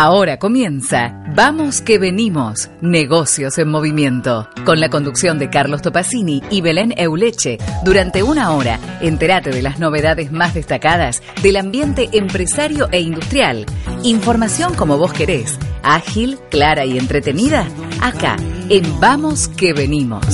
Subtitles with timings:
[0.00, 6.60] Ahora comienza Vamos que venimos, negocios en movimiento, con la conducción de Carlos Topacini y
[6.60, 7.58] Belén Euleche.
[7.84, 13.66] Durante una hora, entérate de las novedades más destacadas del ambiente empresario e industrial.
[14.04, 17.66] Información como vos querés, ágil, clara y entretenida,
[18.00, 18.36] acá,
[18.68, 20.24] en Vamos que venimos.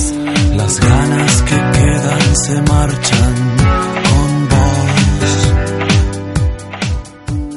[0.55, 3.44] Las ganas que quedan se marchan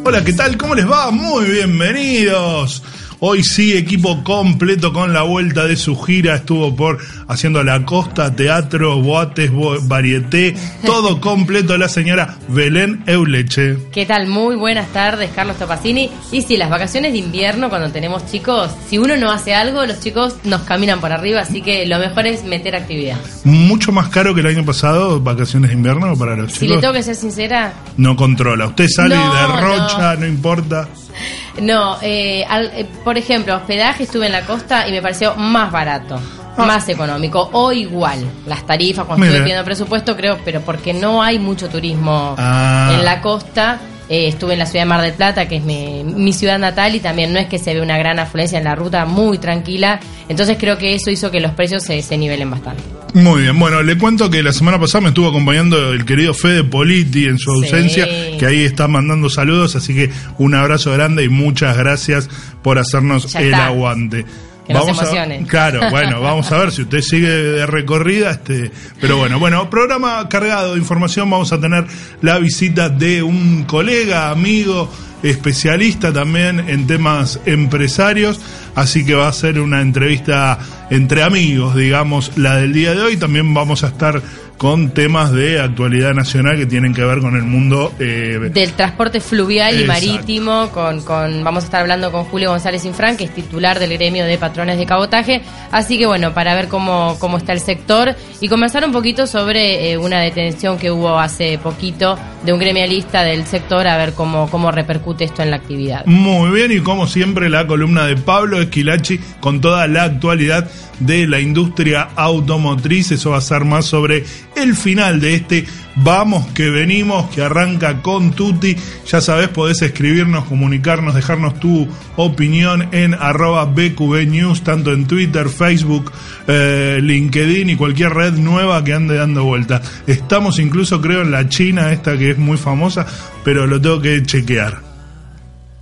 [0.09, 0.57] Hola, ¿qué tal?
[0.57, 1.11] ¿Cómo les va?
[1.11, 2.83] Muy bienvenidos.
[3.21, 6.37] Hoy sí, equipo completo con la vuelta de su gira.
[6.37, 10.55] Estuvo por haciendo la costa, teatro, boates, bo- varieté,
[10.87, 13.77] todo completo la señora Belén Euleche.
[13.91, 14.29] ¿Qué tal?
[14.29, 16.09] Muy buenas tardes, Carlos Topacini.
[16.31, 19.99] Y sí, las vacaciones de invierno, cuando tenemos chicos, si uno no hace algo, los
[19.99, 23.17] chicos nos caminan por arriba, así que lo mejor es meter actividad.
[23.43, 26.81] Mucho más caro que el año pasado, vacaciones de invierno para los Si le chicos.
[26.83, 28.67] tengo que ser sincera, No controla.
[28.69, 30.27] Usted sale No, y derrocha, no.
[30.27, 30.89] importa.
[31.61, 31.99] no.
[32.03, 36.21] eh, al- eh, por ejemplo, hospedaje estuve en la costa y me pareció más barato.
[36.57, 36.65] Ah.
[36.67, 38.19] Más económico o igual.
[38.47, 39.31] Las tarifas, cuando Mira.
[39.35, 42.91] estuve pidiendo presupuesto, creo, pero porque no hay mucho turismo Ah.
[42.95, 43.79] en la costa.
[44.09, 46.95] Eh, estuve en la ciudad de Mar del Plata, que es mi, mi ciudad natal,
[46.95, 50.01] y también no es que se ve una gran afluencia en la ruta, muy tranquila.
[50.29, 52.83] Entonces creo que eso hizo que los precios se, se nivelen bastante.
[53.15, 56.63] Muy bien, bueno, le cuento que la semana pasada me estuvo acompañando el querido Fede
[56.65, 57.65] Politi en su Sí.
[57.65, 58.07] ausencia,
[58.39, 62.29] que ahí está mandando saludos, así que un abrazo grande y muchas gracias
[62.63, 64.27] por hacernos el aguante.
[64.69, 68.71] Que se a, claro, bueno, vamos a ver si usted sigue de recorrida, este,
[69.01, 71.87] pero bueno, bueno, programa cargado de información, vamos a tener
[72.21, 74.91] la visita de un colega, amigo,
[75.23, 78.41] especialista también en temas empresarios,
[78.75, 80.59] así que va a ser una entrevista
[80.91, 83.17] entre amigos, digamos, la del día de hoy.
[83.17, 84.23] También vamos a estar
[84.59, 89.21] con temas de actualidad nacional que tienen que ver con el mundo eh, Del transporte
[89.21, 90.07] fluvial y Exacto.
[90.07, 93.93] marítimo, con, con vamos a estar hablando con Julio González Infran, que es titular del
[93.95, 95.43] gremio de patrones de cabotaje.
[95.71, 99.93] Así que bueno, para ver cómo, cómo está el sector y conversar un poquito sobre
[99.93, 104.51] eh, una detención que hubo hace poquito de un gremialista del sector, a ver cómo,
[104.51, 106.05] cómo repercute esto en la actividad.
[106.07, 110.69] Muy bien, y como siempre, la columna de Pablo Esquilachi con toda la actualidad
[111.01, 113.13] de la industria automotriz.
[113.13, 114.25] Eso va a ser más sobre
[114.63, 115.67] el final de este
[116.01, 118.77] Vamos que venimos, que arranca con Tuti.
[119.07, 125.49] Ya sabes, podés escribirnos, comunicarnos, dejarnos tu opinión en arroba BQB News, tanto en Twitter,
[125.49, 126.13] Facebook,
[126.47, 129.83] eh, LinkedIn y cualquier red nueva que ande dando vuelta.
[130.07, 133.05] Estamos incluso, creo, en la China, esta que es muy famosa,
[133.45, 134.88] pero lo tengo que chequear.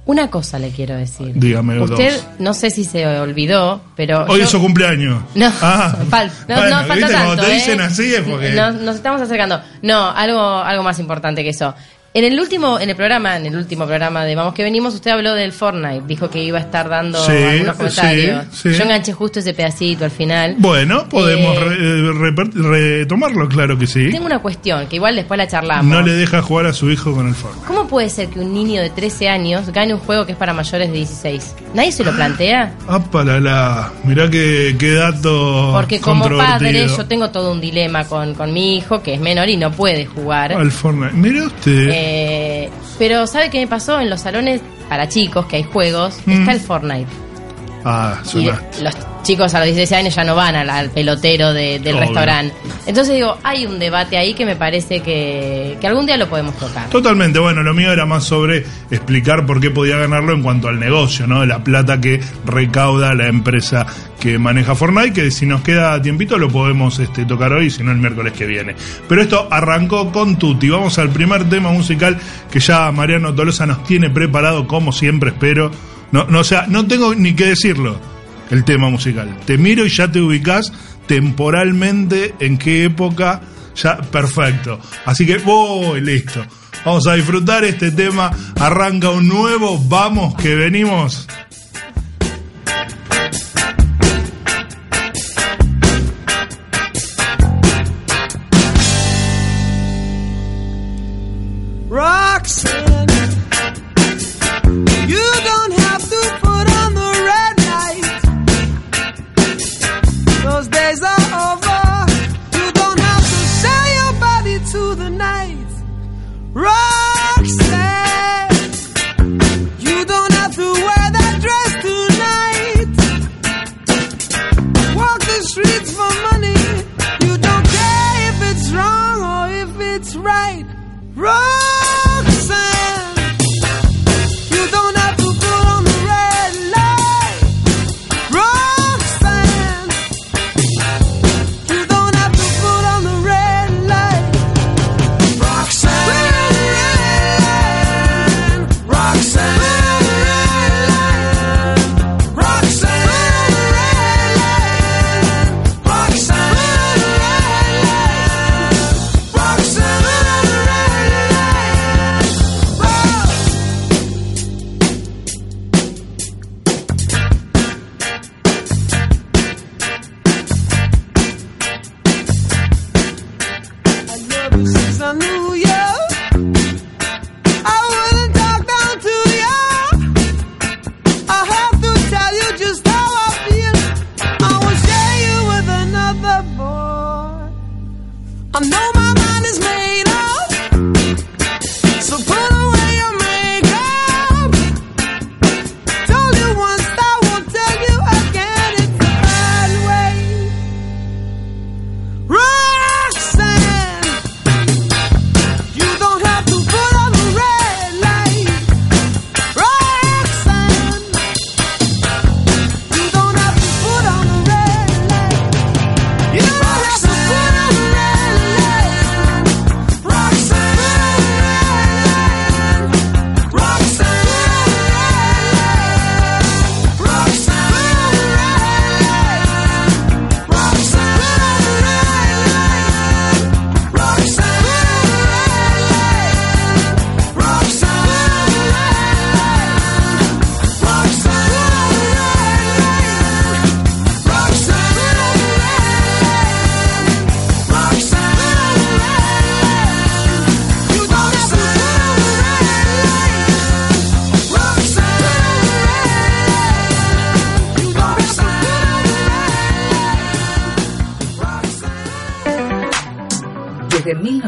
[0.06, 1.32] Una cosa le quiero decir.
[1.34, 2.26] Dígame Usted, dos.
[2.38, 4.24] no sé si se olvidó, pero...
[4.28, 5.20] Hoy yo- es su cumpleaños.
[5.34, 7.12] No, Ah, fal- no, bueno, no falta ¿viste?
[7.12, 7.26] tanto.
[7.26, 7.54] Cuando te ¿eh?
[7.54, 8.50] dicen así es porque.
[8.52, 9.60] No, nos estamos acercando.
[9.82, 11.74] No, algo, algo más importante que eso.
[12.16, 15.10] En el último, en el programa, en el último programa de Vamos que venimos, usted
[15.10, 18.44] habló del Fortnite, dijo que iba a estar dando Sí, algunos comentarios.
[18.52, 18.78] sí, sí.
[18.78, 20.54] Yo enganché justo ese pedacito al final.
[20.58, 24.08] Bueno, podemos Eh, re- eh, retomarlo, claro que sí.
[24.10, 25.84] Tengo una cuestión que igual después la charlamos.
[25.84, 27.66] No le deja jugar a su hijo con el Fortnite.
[27.66, 30.54] ¿Cómo puede ser que un niño de 13 años gane un juego que es para
[30.54, 31.54] mayores de 16?
[31.74, 32.72] ¿Nadie se lo plantea?
[32.88, 33.92] ¡Apa la la!
[34.04, 35.70] Mirá qué, qué dato.
[35.74, 39.50] Porque como padre yo tengo todo un dilema con, con mi hijo que es menor
[39.50, 40.54] y no puede jugar.
[40.54, 41.12] Al Fortnite.
[41.12, 41.88] Mire usted.
[41.90, 42.05] Eh,
[42.98, 44.00] pero ¿sabe qué me pasó?
[44.00, 46.32] En los salones para chicos que hay juegos, Mm.
[46.32, 47.10] está el Fortnite.
[47.84, 48.82] ah, Y sonaste.
[48.82, 48.94] los
[49.26, 52.00] chicos a los 16 años ya no van al, al pelotero de- del Obvio.
[52.06, 52.54] restaurante.
[52.86, 56.56] Entonces digo, hay un debate ahí que me parece que, que algún día lo podemos
[56.56, 56.88] tocar.
[56.88, 60.78] Totalmente, bueno, lo mío era más sobre explicar por qué podía ganarlo en cuanto al
[60.78, 61.40] negocio, ¿no?
[61.40, 63.84] De la plata que recauda la empresa
[64.20, 67.90] que maneja Fortnite, que si nos queda tiempito lo podemos este, tocar hoy, si no
[67.92, 68.74] el miércoles que viene.
[69.08, 70.68] Pero esto arrancó con Tutti.
[70.68, 72.16] Vamos al primer tema musical
[72.50, 75.70] que ya Mariano Tolosa nos tiene preparado, como siempre, espero.
[76.12, 77.98] No, no, o sea, no tengo ni que decirlo
[78.50, 79.36] el tema musical.
[79.44, 80.72] Te miro y ya te ubicás
[81.06, 83.40] temporalmente en qué época.
[83.76, 84.80] Ya, perfecto.
[85.04, 86.44] Así que, voy, listo.
[86.84, 88.30] Vamos a disfrutar este tema.
[88.58, 89.78] Arranca un nuevo.
[89.78, 91.26] Vamos que venimos.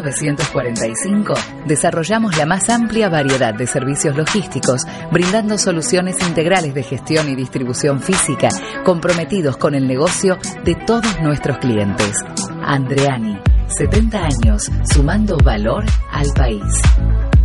[0.03, 1.35] 1945
[1.67, 8.01] desarrollamos la más amplia variedad de servicios logísticos, brindando soluciones integrales de gestión y distribución
[8.01, 8.49] física,
[8.85, 12.17] comprometidos con el negocio de todos nuestros clientes.
[12.63, 17.38] Andreani, 70 años, sumando valor al país.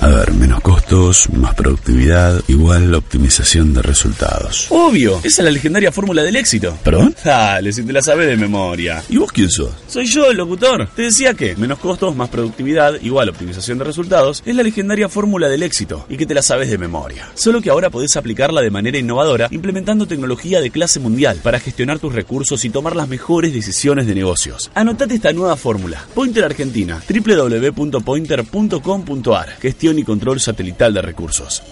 [0.00, 4.66] A ver, menos costos, más productividad, igual optimización de resultados.
[4.70, 6.76] Obvio, esa es la legendaria fórmula del éxito.
[6.84, 7.16] ¿Perdón?
[7.24, 9.02] Dale, si te la sabes de memoria.
[9.08, 9.70] ¿Y vos quién sos?
[9.88, 10.88] Soy yo, el locutor.
[10.94, 15.48] Te decía que menos costos, más productividad, igual optimización de resultados, es la legendaria fórmula
[15.48, 17.30] del éxito y que te la sabes de memoria.
[17.34, 21.98] Solo que ahora podés aplicarla de manera innovadora implementando tecnología de clase mundial para gestionar
[21.98, 24.70] tus recursos y tomar las mejores decisiones de negocios.
[24.74, 26.04] Anotate esta nueva fórmula.
[26.14, 29.48] Pointer Argentina, www.pointer.com.ar.
[29.60, 31.62] Gestión y control satelital de recursos.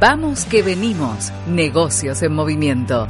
[0.00, 1.32] Vamos que venimos.
[1.48, 3.08] Negocios en movimiento.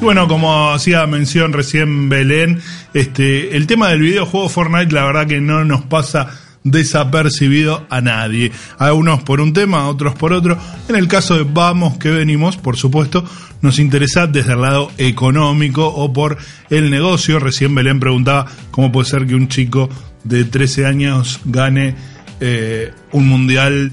[0.00, 2.62] Y bueno, como hacía mención recién Belén,
[2.94, 6.28] este, el tema del videojuego Fortnite, la verdad que no nos pasa
[6.64, 8.52] desapercibido a nadie.
[8.78, 10.58] A unos por un tema, a otros por otro.
[10.88, 13.24] En el caso de Vamos que venimos, por supuesto,
[13.60, 16.38] nos interesa desde el lado económico o por
[16.70, 17.38] el negocio.
[17.38, 19.88] Recién Belén preguntaba cómo puede ser que un chico
[20.24, 21.94] de 13 años gane
[22.40, 23.92] eh, un mundial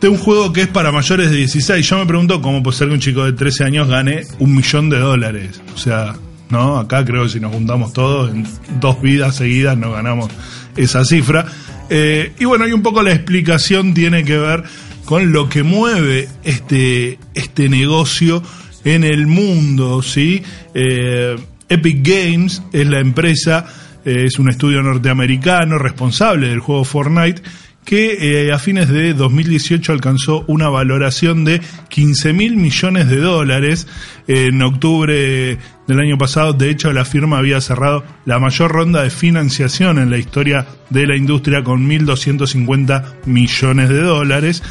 [0.00, 1.88] de un juego que es para mayores de 16.
[1.88, 4.90] Yo me pregunto cómo puede ser que un chico de 13 años gane un millón
[4.90, 5.62] de dólares.
[5.74, 6.14] O sea,
[6.52, 6.78] ¿no?
[6.78, 8.46] Acá creo que si nos juntamos todos, en
[8.78, 10.30] dos vidas seguidas nos ganamos
[10.76, 11.46] esa cifra.
[11.90, 14.62] Eh, y bueno, y un poco la explicación tiene que ver
[15.04, 18.42] con lo que mueve este, este negocio
[18.84, 20.42] en el mundo, ¿sí?
[20.74, 21.36] Eh,
[21.68, 23.66] Epic Games es la empresa,
[24.04, 27.42] eh, es un estudio norteamericano responsable del juego Fortnite
[27.84, 33.86] que eh, a fines de 2018 alcanzó una valoración de 15 mil millones de dólares.
[34.28, 35.58] En octubre
[35.88, 40.10] del año pasado, de hecho, la firma había cerrado la mayor ronda de financiación en
[40.10, 44.62] la historia de la industria con 1.250 millones de dólares.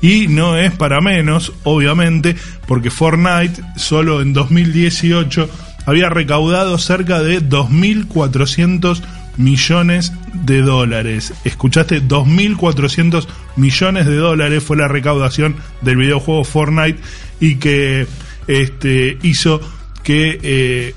[0.00, 5.48] Y no es para menos, obviamente, porque Fortnite solo en 2018
[5.86, 11.32] había recaudado cerca de 2.400 millones de dólares.
[11.44, 13.26] Escuchaste, 2.400
[13.56, 17.00] millones de dólares fue la recaudación del videojuego Fortnite
[17.40, 18.06] y que
[18.48, 19.60] este, hizo
[20.02, 20.94] que eh,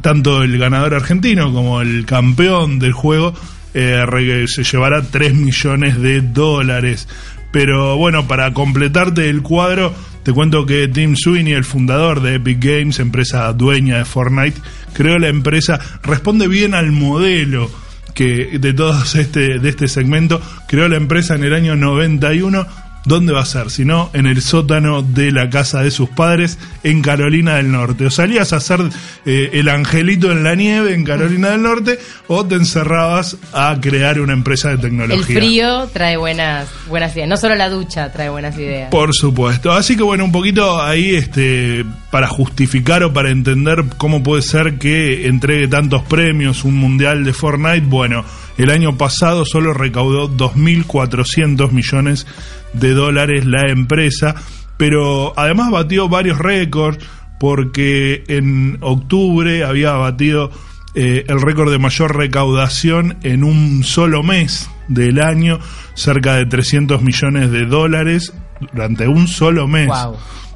[0.00, 3.34] tanto el ganador argentino como el campeón del juego
[3.74, 7.08] eh, se llevara 3 millones de dólares.
[7.52, 12.62] Pero bueno, para completarte el cuadro, te cuento que Tim Sweeney, el fundador de Epic
[12.62, 14.60] Games, empresa dueña de Fortnite,
[14.92, 17.70] creó la empresa, responde bien al modelo
[18.14, 22.66] que de todos este, de este segmento, creó la empresa en el año 91
[23.04, 23.70] ¿Dónde va a ser?
[23.70, 28.06] Si no, en el sótano de la casa de sus padres en Carolina del Norte.
[28.06, 28.80] O salías a hacer
[29.24, 34.20] eh, el angelito en la nieve en Carolina del Norte o te encerrabas a crear
[34.20, 35.36] una empresa de tecnología.
[35.36, 37.28] El frío trae buenas, buenas ideas.
[37.28, 38.90] No solo la ducha trae buenas ideas.
[38.90, 39.72] Por supuesto.
[39.72, 44.78] Así que bueno, un poquito ahí este, para justificar o para entender cómo puede ser
[44.78, 47.86] que entregue tantos premios un mundial de Fortnite.
[47.86, 48.24] Bueno,
[48.58, 52.26] el año pasado solo recaudó 2.400 millones
[52.72, 54.34] de dólares la empresa,
[54.76, 56.98] pero además batió varios récords
[57.38, 60.50] porque en octubre había batido
[60.94, 65.60] eh, el récord de mayor recaudación en un solo mes del año,
[65.94, 68.32] cerca de 300 millones de dólares
[68.72, 69.90] durante un solo mes.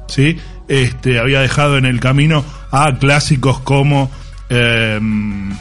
[0.07, 0.37] ¿sí?
[0.67, 4.11] Este, había dejado en el camino a clásicos como
[4.49, 4.99] eh,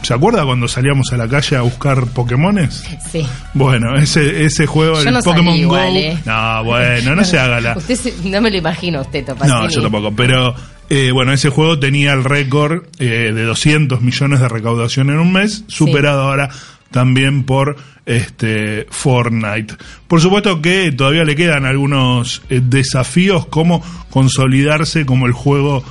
[0.02, 2.84] ¿Se acuerda cuando salíamos a la calle a buscar Pokémones?
[3.10, 3.24] Sí.
[3.54, 5.78] Bueno, ese, ese juego, el Pokémon Go.
[5.78, 6.18] ¿eh?
[6.24, 7.76] No, bueno, no se haga la.
[7.76, 10.54] Usted no me lo imagino, usted, No, yo tampoco, pero.
[10.90, 15.32] Eh, bueno, ese juego tenía el récord eh, de 200 millones de recaudación en un
[15.32, 16.50] mes, superado ahora
[16.90, 19.74] también por este Fortnite.
[20.06, 25.82] Por supuesto que todavía le quedan algunos desafíos como consolidarse como el juego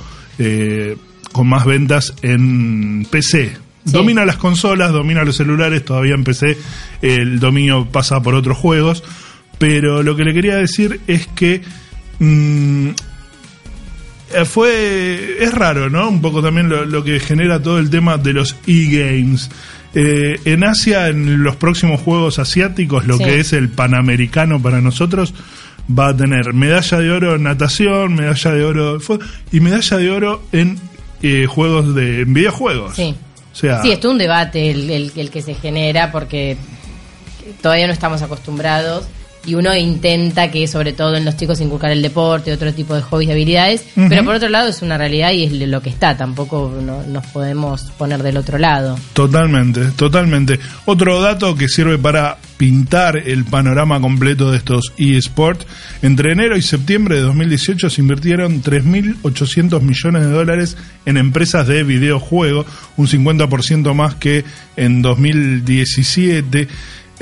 [1.32, 3.56] con más ventas en PC.
[3.84, 6.56] Domina las consolas, domina los celulares, todavía en PC
[7.02, 9.02] el dominio pasa por otros juegos,
[9.58, 11.62] pero lo que le quería decir es que
[12.20, 12.88] mm,
[14.34, 15.36] eh, fue.
[15.40, 16.08] Es raro, ¿no?
[16.08, 19.50] Un poco también lo, lo que genera todo el tema de los e-games.
[19.94, 23.24] Eh, en Asia, en los próximos Juegos Asiáticos, lo Sí.
[23.24, 25.34] que es el Panamericano para nosotros,
[25.90, 29.18] va a tener medalla de oro en natación, medalla de oro fu-
[29.50, 30.78] y medalla de oro en
[31.22, 32.94] eh, juegos de en videojuegos.
[32.96, 33.14] Sí.
[33.52, 36.56] O sea, Sí, es todo un debate el, el- el que se genera porque
[37.60, 39.04] todavía no estamos acostumbrados
[39.44, 43.02] y uno intenta que sobre todo en los chicos inculcar el deporte, otro tipo de
[43.02, 46.16] hobbies y habilidades, pero por otro lado es una realidad y es lo que está,
[46.16, 48.98] tampoco no- nos podemos poner del otro lado.
[49.12, 50.58] Totalmente, totalmente.
[50.84, 55.66] Otro dato que sirve para pintar el panorama completo de estos eSports.
[56.02, 61.82] Entre enero y septiembre de 2018 se invirtieron 3.800 millones de dólares en empresas de
[61.82, 64.44] videojuegos, un 50% más que
[64.76, 66.68] en 2017.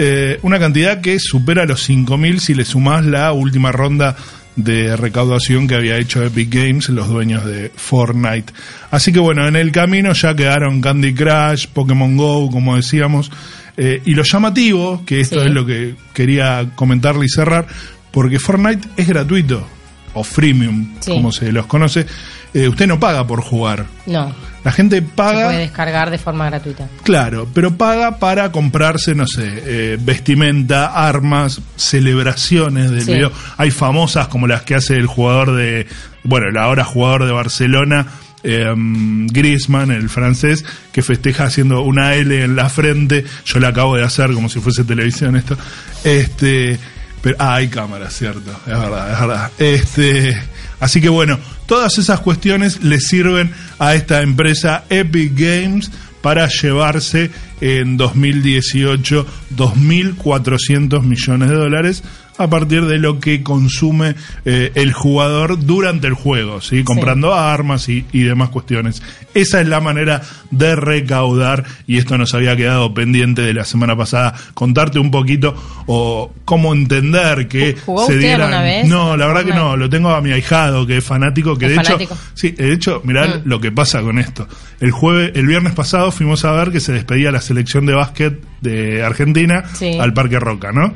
[0.02, 4.16] Eh, una cantidad que supera los 5.000 si le sumás la última ronda
[4.57, 8.50] de recaudación que había hecho Epic Games, los dueños de Fortnite.
[8.90, 13.30] Así que bueno, en el camino ya quedaron Candy Crush, Pokémon Go, como decíamos,
[13.76, 15.49] eh, y lo llamativo, que esto Sí.
[15.49, 17.66] es lo que quería comentarle y cerrar,
[18.11, 19.66] porque Fortnite es gratuito,
[20.14, 21.11] o freemium, Sí.
[21.12, 22.07] como se los conoce,
[22.54, 23.85] eh, usted no paga por jugar.
[24.07, 25.47] No, La gente se paga...
[25.47, 26.87] puede descargar de forma gratuita.
[27.02, 33.12] Claro, pero paga para comprarse, no sé, eh, vestimenta, armas, celebraciones del Sí.
[33.14, 33.33] video.
[33.57, 35.87] Hay famosas como las que hace el jugador de,
[36.25, 38.07] bueno, el ahora jugador de Barcelona,
[38.43, 43.25] eh, Griezmann, el francés, que festeja haciendo una L en la frente.
[43.45, 45.57] Yo la acabo de hacer como si fuese televisión esto.
[46.05, 46.79] Este,
[47.23, 49.50] pero, ah, hay cámaras, cierto, es verdad, es verdad.
[49.59, 50.43] Este,
[50.81, 57.31] así que bueno, todas esas cuestiones le sirven a esta empresa Epic Games para llevarse
[57.61, 62.03] en 2018 2.400 millones de dólares
[62.39, 66.85] a partir de lo que consume eh, el jugador durante el juego, ¿sí?
[66.85, 69.03] comprando armas y, y demás cuestiones.
[69.35, 73.95] Esa es la manera de recaudar y esto nos había quedado pendiente de la semana
[73.97, 75.55] pasada, contarte un poquito
[75.87, 78.51] o cómo entender que ¿Jugó se dieran...
[78.63, 78.87] vez?
[78.89, 81.73] No, la verdad que no, lo tengo a mi ahijado que es fanático, que ¿Es
[81.77, 81.99] de hecho...
[82.35, 83.43] Sí, de hecho, mirá Mm.
[83.45, 84.49] lo que pasa con esto.
[84.81, 88.41] El jueves, el viernes pasado fuimos a ver que se despedía la selección de básquet
[88.63, 89.99] de Argentina Sí.
[90.01, 90.95] al Parque Roca, ¿no?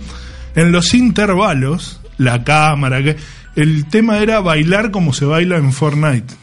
[0.54, 3.16] En los intervalos, la cámara, que
[3.56, 6.34] el tema era bailar como se baila en Fortnite.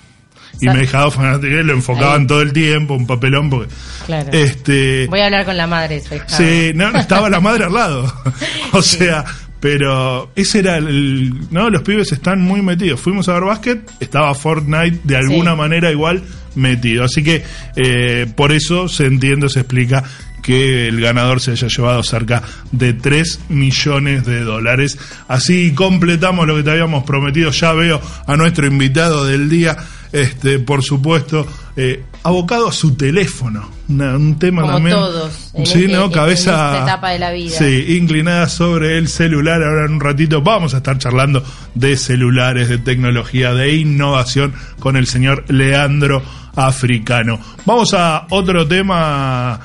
[0.59, 2.27] Y me dejaba fanático, lo enfocaban Ahí.
[2.27, 3.73] todo el tiempo, un papelón, porque.
[4.05, 4.29] Claro.
[4.31, 5.07] Este.
[5.07, 6.01] Voy a hablar con la madre.
[6.27, 8.13] Sí, no, estaba la madre al lado.
[8.73, 9.25] o sea,
[9.59, 11.33] pero ese era el.
[11.49, 12.99] No, los pibes están muy metidos.
[12.99, 15.57] Fuimos a ver básquet, estaba Fortnite de alguna Sí.
[15.57, 16.21] manera igual
[16.53, 17.05] metido.
[17.05, 17.43] Así que
[17.77, 20.03] eh, por eso se entiende, se explica
[20.41, 24.97] que el ganador se haya llevado cerca de 3 millones de dólares.
[25.27, 27.51] Así completamos lo que te habíamos prometido.
[27.51, 29.77] Ya veo a nuestro invitado del día,
[30.11, 31.45] este, por supuesto,
[31.75, 33.69] eh, abocado a su teléfono.
[33.87, 34.95] Una- un tema Como también.
[34.95, 36.09] todos, sí, ¿no?
[36.11, 36.51] Cabeza.
[36.71, 37.57] esta etapa de la vida.
[37.57, 39.61] Sí, inclinada sobre el celular.
[39.63, 41.43] Ahora en un ratito vamos a estar charlando
[41.75, 46.23] de celulares, de tecnología, de innovación con el señor Leandro
[46.55, 47.39] Africano.
[47.65, 49.59] Vamos a otro tema.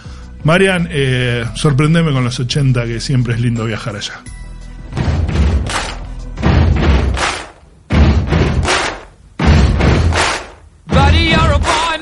[0.46, 4.22] Marian, eh, sorprendeme con los 80, que siempre es lindo viajar allá.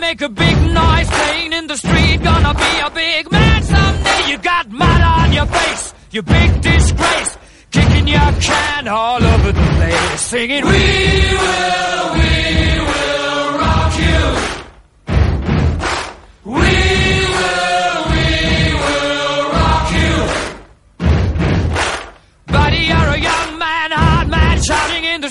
[0.00, 2.22] Make a big noise playing in the street.
[2.22, 4.30] Gonna be a big man someday.
[4.30, 7.38] You got mud on your face, you big disgrace.
[7.70, 12.32] Kicking your can all over the place, singing, We will, we
[12.90, 14.26] will rock you.
[16.44, 16.83] We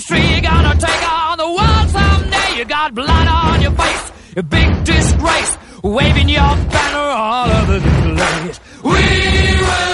[0.00, 0.30] street.
[0.30, 2.58] You're gonna take on the world someday.
[2.58, 8.14] You got blood on your face, a big disgrace, waving your banner all over the
[8.14, 8.60] place.
[8.82, 9.93] We will,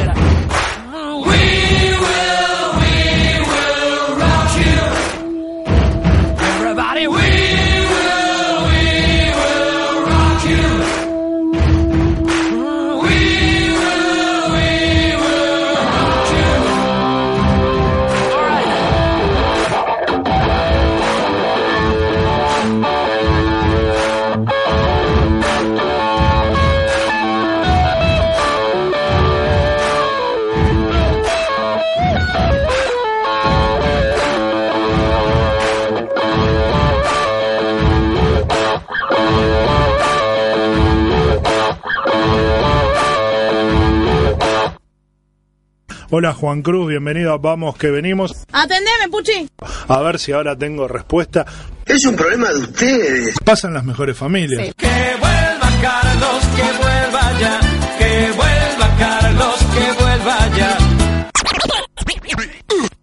[46.13, 48.35] Hola Juan Cruz, bienvenido a Vamos que venimos.
[48.51, 49.47] Atendeme, Puchi.
[49.87, 51.45] A ver si ahora tengo respuesta.
[51.85, 53.35] Es un problema de ustedes.
[53.45, 54.73] Pasan las mejores familias.
[54.75, 57.59] Que vuelva Carlos, que vuelva ya.
[57.97, 60.77] Que vuelva Carlos, que vuelva ya.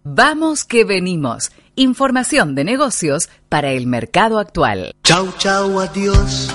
[0.03, 1.51] Vamos que venimos.
[1.75, 4.93] Información de negocios para el mercado actual.
[5.03, 6.53] Chau, chau, adiós.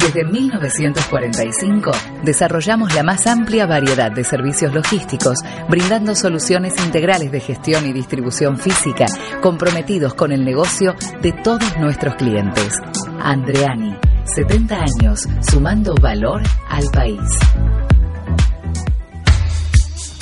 [0.00, 1.90] Desde 1945
[2.24, 8.58] desarrollamos la más amplia variedad de servicios logísticos, brindando soluciones integrales de gestión y distribución
[8.58, 9.06] física,
[9.42, 12.74] comprometidos con el negocio de todos nuestros clientes.
[13.20, 17.20] Andreani, 70 años, sumando valor al país.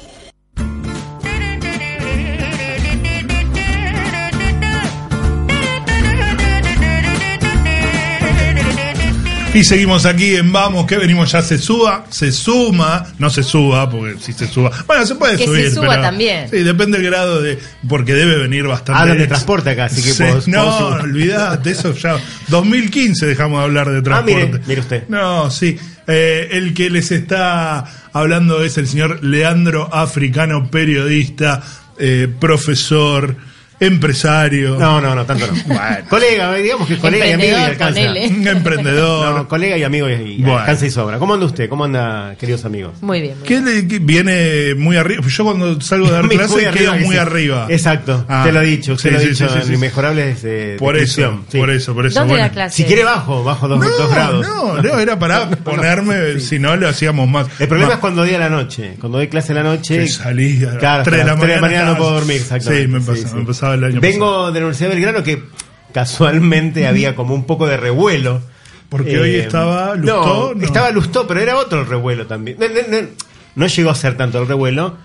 [9.54, 13.90] Y seguimos aquí en Vamos, que venimos ya se suba, se suma, no se suba,
[13.90, 14.70] porque si se suba.
[14.86, 15.72] Bueno, se puede Que se subir.
[15.72, 16.50] suba pero- también.
[16.50, 17.58] Sí, depende del grado de.
[17.88, 19.02] Porque debe venir bastante.
[19.02, 22.18] Hablan de transporte acá, así que Sí, puedo- No, olvidate, eso ya.
[22.50, 24.46] 2015 dejamos de hablar de Ah, transporte.
[24.46, 25.04] mire, mire usted.
[25.08, 25.78] No, sí.
[26.06, 27.86] Eh, el que les está
[28.16, 31.62] hablando es el señor Leandro Africano, periodista,
[32.00, 33.36] eh, profesor,
[33.80, 34.78] empresario.
[34.80, 35.54] No, no, no, tanto no.
[36.10, 38.52] colega, digamos que colega y amigo y Emprendedor, alcanza.
[38.52, 39.36] emprendedor.
[39.36, 40.60] No, colega y amigo y, y Bueno.
[40.60, 41.20] alcanza y sobra.
[41.20, 41.70] ¿Cómo anda usted?
[41.70, 43.02] ¿Cómo anda, queridos amigos?
[43.02, 43.38] Muy bien.
[43.40, 45.24] muy ¿Qué le que viene muy arriba?
[45.28, 47.20] Yo cuando salgo de dar clase arriba quedo que muy sí.
[47.22, 47.68] arriba.
[47.70, 49.68] Exacto, Ah, te lo he dicho, usted sí, lo ha sí, dicho sí, sí, en
[49.68, 49.74] sí.
[49.74, 52.20] Inmejorables eh, Por eso, por eso, por eso.
[52.20, 52.48] ¿Dónde bueno.
[52.48, 52.76] da clase?
[52.78, 54.46] Si quiere bajo, bajo dos, dos grados.
[54.48, 57.48] No, no, era para ponerme, si no lo hacíamos más.
[57.60, 58.96] El problema más- es cuando doy a la noche.
[59.00, 59.98] Cuando doy clase a la noche.
[60.00, 61.98] Que salí a las Claro, tres de hasta la las tres de la mañana no
[61.98, 62.82] puedo dormir, exactamente.
[62.86, 64.46] Sí, me pasaba, me pasaba el año Vengo pasado.
[64.52, 65.44] de la Universidad de Belgrano que
[65.94, 68.42] casualmente había como un poco de revuelo.
[68.90, 70.66] Porque hoy estaba Lustó, No, no.
[70.66, 72.58] estaba Lustó, pero era otro el revuelo también.
[72.60, 73.08] No, no, no,
[73.56, 74.96] no llegó a ser tanto el revuelo,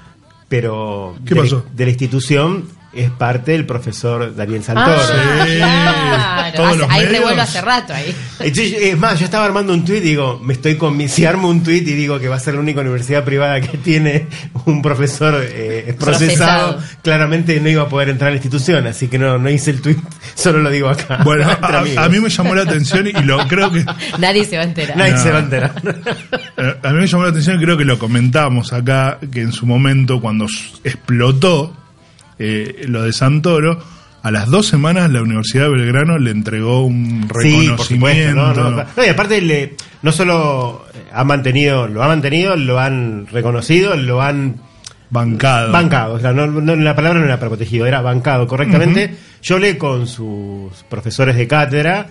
[0.49, 1.65] pero ¿Qué de, pasó?
[1.73, 4.97] de la institución es parte el profesor Daniel Santoro.
[5.01, 6.53] Ah, Sí, claro.
[6.57, 7.13] todos Hace- los Ahí medios.
[7.19, 8.15] revuelvo hace rato ahí.
[8.41, 11.63] Es más, yo estaba armando un tuit y digo, me estoy con si armo un
[11.63, 14.27] tuit y digo que va a ser la única universidad privada que tiene
[14.65, 16.83] un profesor eh, procesado, Procesado.
[17.03, 19.81] claramente no iba a poder entrar a la institución, así que no, no hice el
[19.81, 19.99] tuit,
[20.35, 21.19] solo lo digo acá.
[21.25, 23.85] Bueno, a, a mí me llamó la atención y lo creo que
[24.19, 24.97] Nadie se va a enterar.
[24.97, 25.23] Nadie No.
[25.23, 25.73] se va a enterar.
[26.57, 29.53] Eh, A mí me llamó la atención y creo que lo comentamos acá, que en
[29.53, 30.47] su momento, cuando
[30.85, 31.77] explotó
[32.41, 33.79] eh, lo de Santoro,
[34.23, 37.87] a las dos semanas la Universidad de Belgrano le entregó un Sí, por supuesto.
[37.87, 38.35] reconocimiento.
[38.35, 43.27] No, no, no, y aparte, le, no solo ha mantenido, lo ha mantenido, lo han
[43.29, 44.57] reconocido, lo han
[45.11, 45.73] bancado.
[45.73, 49.15] Bancado, o sea, no, no- la palabra no era para protegido, era bancado correctamente.
[49.43, 52.07] Yo hablé con sus profesores de cátedra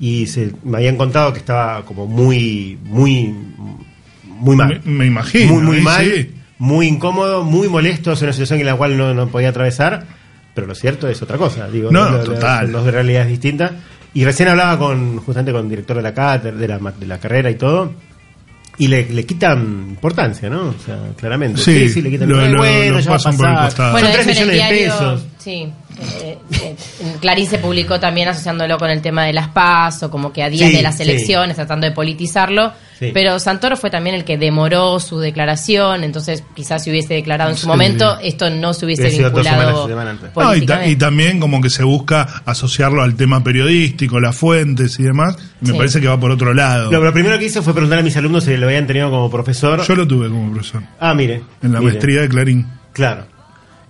[0.00, 3.32] y se, me habían contado que estaba como muy, muy,
[4.24, 4.80] muy mal.
[4.84, 5.52] Me, me imagino.
[5.54, 6.30] muy, muy mal, sí.
[6.62, 10.04] Muy incómodo, muy molesto, es una situación en la cual no, no podía atravesar,
[10.54, 12.70] pero lo cierto es otra cosa, digo, No, lo- lo- total.
[12.70, 13.72] dos realidades distintas.
[14.14, 17.06] Y recién hablaba con, justamente con el director de la cátedra, de la, ma- de
[17.06, 17.92] la carrera y todo,
[18.78, 20.68] y le, le quitan importancia, ¿no?
[20.68, 21.60] O sea, claramente.
[21.60, 23.54] Sí, le quitan lo- lo- bueno, lo ya va a pasan por el.
[23.92, 25.26] Bueno, Son millones de diario, pesos.
[25.38, 25.68] sí,
[26.22, 26.76] eh, eh,
[27.20, 30.70] Clarín se publicó también asociándolo con el tema de las PASO, como que a días
[30.70, 31.02] Sí, de las sí.
[31.02, 32.72] elecciones, tratando de politizarlo.
[33.06, 33.10] Sí.
[33.12, 37.56] Pero Santoro fue también el que demoró su declaración, entonces quizás si hubiese declarado en
[37.56, 37.68] su Sí.
[37.68, 40.16] momento, esto no se hubiese vinculado semanas.
[40.20, 40.90] No, y, ta- políticamente.
[40.90, 45.36] y también como que se busca asociarlo al tema periodístico, las fuentes y demás.
[45.60, 45.76] Me Sí.
[45.76, 46.90] parece que va por otro lado.
[46.92, 49.30] Lo, lo primero que hice fue preguntar a mis alumnos si lo habían tenido como
[49.30, 49.82] profesor.
[49.86, 50.82] Yo lo tuve como profesor.
[51.00, 51.42] ah, mire.
[51.62, 51.92] En la mire.
[51.92, 52.66] maestría de Clarín.
[52.92, 53.26] Claro.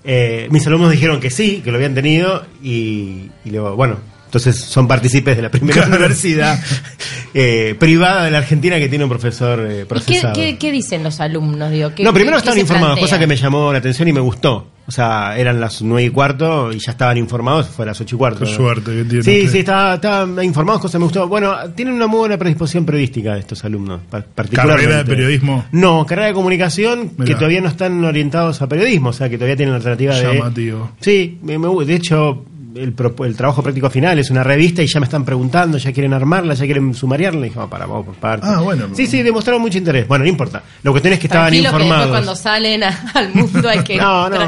[0.04, 3.98] Eh, mis alumnos dijeron que sí, que lo habían tenido y, y luego, bueno,
[4.32, 6.58] Entonces son partícipes de la primera universidad
[7.34, 10.32] eh, privada de la Argentina que tiene un profesor eh, ¿Y qué, procesado.
[10.34, 11.70] qué- qué dicen los alumnos?
[11.70, 11.90] Digo?
[11.94, 13.04] ¿Qué- no, primero qué- estaban informados, plantea?
[13.10, 14.68] cosa que me llamó la atención y me gustó.
[14.84, 18.16] O sea, eran las nueve y cuarto y ya estaban informados, fue a las ocho
[18.16, 18.40] y cuarto.
[18.46, 19.52] Qué suerte que tiene Sí, usted.
[19.52, 21.28] sí, estaban estaba informados, cosa que me gustó.
[21.28, 24.82] Bueno, tienen una muy buena predisposición periodística estos alumnos, pa- particularmente.
[24.86, 25.64] ¿Carrera de periodismo?
[25.72, 29.56] No, carrera de comunicación que todavía no están orientados a periodismo, o sea, que todavía
[29.56, 30.34] tienen la alternativa de...
[30.38, 30.90] Llamativo.
[31.00, 34.86] Sí, me- me- de hecho, el, pro- el trabajo práctico final es una revista y
[34.86, 37.46] ya me están preguntando, ya quieren armarla, ya quieren sumariarla.
[37.46, 38.48] Y dije, "Ah, para, vamos por partes.
[38.48, 38.88] Ah, bueno.
[38.94, 40.06] Sí, sí, demostraron mucho interés.
[40.08, 40.62] Bueno, no importa.
[40.82, 42.10] Lo que tenés es que estaban Tranquilo que informados.
[42.10, 43.96] cuando salen a- al mundo hay que...
[44.02, 44.38] No, no.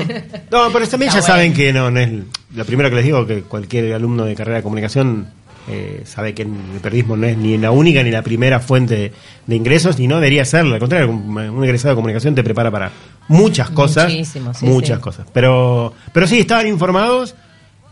[0.50, 2.10] No, pero también ya saben que no, no es.
[2.54, 5.26] Lo primero que les digo que cualquier alumno de carrera de comunicación
[5.68, 6.48] eh, sabe que el
[6.82, 9.12] periodismo no es ni la única ni la primera fuente de,
[9.46, 10.74] de ingresos, y no debería serlo.
[10.74, 12.90] Al contrario, un, un egresado de comunicación te prepara para
[13.28, 14.12] muchas cosas.
[14.12, 14.22] Sí,
[14.60, 15.02] muchas sí.
[15.02, 15.26] cosas.
[15.32, 17.34] Pero, pero sí, estaban informados.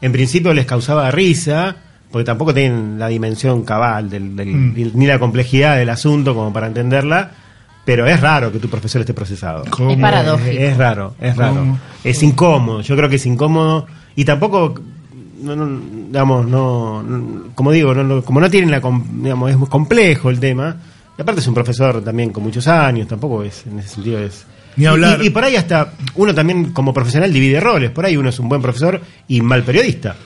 [0.02, 1.76] En principio les causaba risa.
[2.10, 4.90] Porque tampoco tienen la dimensión cabal del, del- Mm.
[4.92, 7.30] ni la complejidad del asunto como para entenderla.
[7.86, 9.64] Pero es raro que tu profesor esté procesado.
[9.70, 9.90] ¿Cómo?
[9.92, 10.50] Es paradójico.
[10.50, 11.54] Es, es raro, es raro.
[11.54, 11.78] ¿Cómo?
[12.04, 14.74] Es incómodo, yo creo que es incómodo y tampoco,
[15.42, 19.50] no, no, digamos, no, no- como digo, no, no- como no tienen la, com- digamos,
[19.50, 20.76] es muy complejo el tema.
[21.18, 24.44] Y aparte es un profesor también con muchos años, tampoco es, en ese sentido es...
[24.76, 25.22] Ni hablar.
[25.22, 28.38] Y, y por ahí hasta uno también como profesional divide roles, por ahí uno es
[28.38, 30.16] un buen profesor y mal periodista.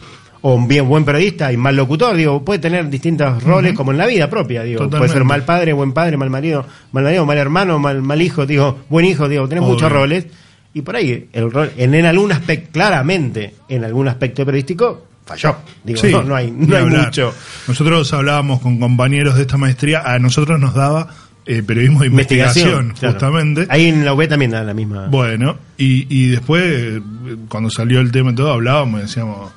[0.43, 3.99] O un bien buen periodista y mal locutor, digo, puede tener distintos roles como en
[3.99, 7.39] la vida propia, digo, puede ser mal padre, buen padre, mal marido, mal marido, mal
[7.39, 9.73] hermano, mal, mal hijo, digo, buen hijo, digo, tenés Obvio.
[9.75, 10.27] muchos roles.
[10.75, 15.57] Y por ahí, el rol, en, en algún aspecto, claramente, en algún aspecto periodístico, falló.
[15.83, 17.33] Digo, Sí, no, no hay, no hay mucho.
[17.67, 21.09] Nosotros hablábamos con compañeros de esta maestría, a nosotros nos daba
[21.47, 23.67] eh, periodismo de investigación, justamente.
[23.69, 25.07] Ahí en la UB también da la misma.
[25.07, 27.01] Bueno, y, y después, eh,
[27.49, 29.53] cuando salió el tema y todo, hablábamos y decíamos,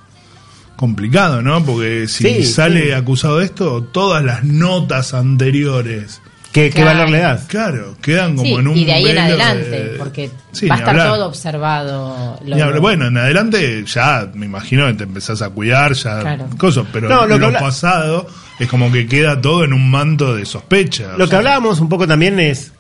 [0.76, 1.64] complicado, ¿no?
[1.66, 2.92] Porque si Sí, sale sí.
[2.92, 6.98] acusado de esto, todas las notas anteriores, ¿Qué, qué Claro.
[6.98, 7.44] valor le das?
[7.46, 10.76] claro, quedan como Sí, en un y de ahí en adelante, de- porque Sí, va
[10.76, 11.08] a estar hablar.
[11.10, 12.40] todo observado.
[12.44, 12.80] lo- Ni hablar.
[12.80, 16.46] Bueno, en adelante ya me imagino que te empezás a cuidar, ya Claro.
[16.58, 18.28] cosas, pero No, lo lo, pasado
[18.60, 21.12] es como que queda todo en un manto de sospecha.
[21.18, 22.72] Lo que sea, hablábamos un poco también es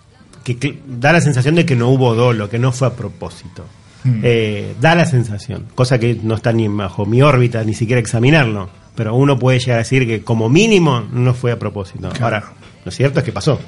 [0.44, 3.66] que, que da la sensación de que no hubo dolo, que no fue a propósito.
[4.04, 4.22] Mm.
[4.24, 8.70] Eh, da la sensación, cosa que no está ni bajo mi órbita, ni siquiera examinarlo.
[8.96, 12.10] Pero uno puede llegar a decir que como mínimo no fue a propósito.
[12.10, 12.24] Claro.
[12.38, 12.44] Ahora,
[12.90, 13.62] lo cierto es que pasó.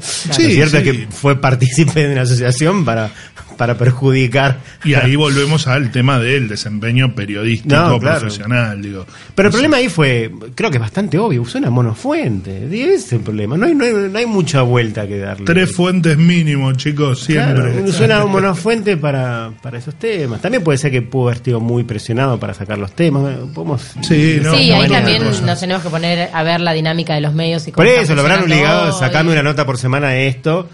[0.00, 0.76] Sí, lo cierto sí.
[0.76, 3.08] es que fue partícipe de la asociación para,
[3.56, 4.60] para perjudicar.
[4.84, 8.20] Y ahí volvemos al tema del desempeño periodístico No, claro.
[8.20, 9.06] profesional, digo.
[9.34, 12.64] Pero el problema ahí fue, creo que es bastante obvio, usó una monofuente.
[12.66, 13.56] Ese es el problema.
[13.56, 15.44] No hay, no hay, no hay mucha vuelta que darle.
[15.46, 17.72] Tres fuentes mínimo, chicos, siempre.
[17.72, 20.40] Claro, usó una monofuente para, para esos temas.
[20.40, 23.36] También puede ser que pudo haber estado muy presionado para sacar los temas.
[23.54, 27.14] Podemos, Sí, no, sí, no, ahí también nos tenemos que poner a ver la dinámica
[27.14, 30.10] de los medios y Por eso lo habrán obligado a sacarme una nota por semana
[30.10, 30.68] de esto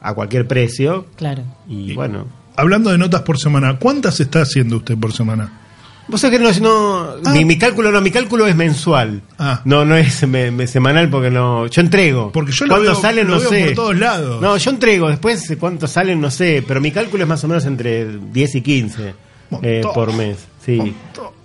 [0.00, 1.06] a cualquier precio.
[1.16, 1.42] Claro.
[1.68, 2.26] Y bueno.
[2.56, 5.60] Hablando de notas por semana, ¿cuántas está haciendo usted por semana?
[6.08, 7.32] Vos sabés que no, no- Ah.
[7.32, 9.20] mi, mi cálculo no, mi cálculo es mensual.
[9.38, 9.60] Ah.
[9.66, 12.32] No, no es me- me- semanal porque no, yo entrego.
[12.32, 13.28] Porque yo lo ¿Cuántos veo- salen?
[13.28, 13.64] lo no veo sé.
[13.66, 14.40] por todos lados.
[14.40, 17.64] No, yo entrego, después cuántos salen no sé, pero mi cálculo es más o menos
[17.66, 19.14] entre 10 y 15
[19.50, 19.70] Montón.
[19.70, 20.38] eh, por mes.
[20.76, 20.94] Sí.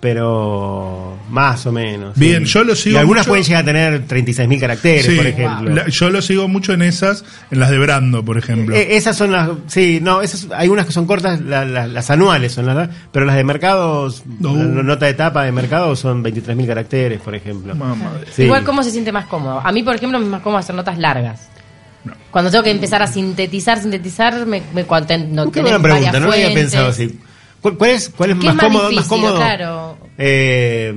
[0.00, 2.14] Pero más o menos.
[2.18, 2.52] Bien, sí.
[2.52, 5.70] yo lo sigo Y algunas mucho- pueden llegar a tener 36.000 caracteres, Sí, por ejemplo.
[5.74, 8.74] la- yo lo sigo mucho en esas, en las de Brando, por ejemplo.
[8.76, 12.10] Eh, esas son las, sí, no, esas, hay unas que son cortas, la- la- las
[12.10, 14.54] anuales son las, pero las de mercados, No.
[14.54, 17.74] la nota de etapa de mercado son 23.000 caracteres, por ejemplo.
[17.74, 18.42] Mamá de- Sí.
[18.42, 19.60] Igual, ¿cómo se siente más cómodo?
[19.64, 21.48] A mí, por ejemplo, me es más cómodo hacer notas largas.
[22.30, 26.30] Cuando tengo que empezar a sintetizar, sintetizar, me, me cuando no Qué buena pregunta, no
[26.30, 27.18] había pensado así.
[27.64, 28.88] ¿Cuál, cuál es, cuál es ¿Qué más, es más cómodo?
[28.90, 28.96] difícil?
[29.00, 29.36] más cómodo?
[29.36, 29.96] Claro.
[30.18, 30.94] Eh,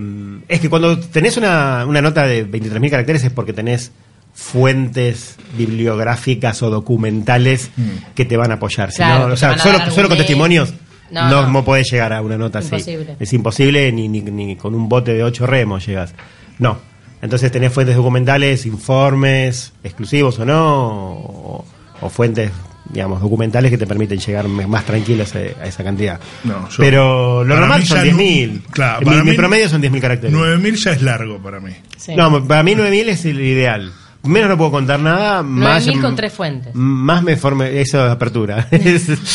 [0.50, 3.94] es que cuando tenés una, una nota de 23.000 caracteres es porque tenés
[4.34, 7.72] fuentes bibliográficas o documentales
[8.16, 8.92] que te van a apoyar.
[8.92, 10.74] Si Claro, no, que o sea, solo, solo con testimonios
[11.10, 11.50] No, no, no.
[11.52, 13.14] no podés llegar a una nota Imposible.
[13.14, 13.24] así.
[13.24, 16.14] Es imposible, ni, ni, ni con un bote de ocho remos llegas.
[16.60, 16.80] No.
[17.22, 21.66] Entonces tenés fuentes documentales, informes, exclusivos o no, o,
[22.02, 22.52] o fuentes,
[22.90, 26.20] digamos, documentales que te permiten llegar más tranquilos a, a esa cantidad.
[26.44, 28.52] No, yo- Pero lo normal son ya 10.000.
[28.54, 30.36] no- claro, mi, promedio son 10.000 caracteres.
[30.36, 31.72] 9000 ya es largo para mí.
[31.98, 32.16] Sí.
[32.16, 33.92] No, para mí 9.000 es el ideal.
[34.24, 35.88] Menos no puedo contar nada, más...
[35.88, 36.76] 9.000 con tres fuentes.
[36.76, 37.80] Más me forme...
[37.80, 38.68] Eso es apertura.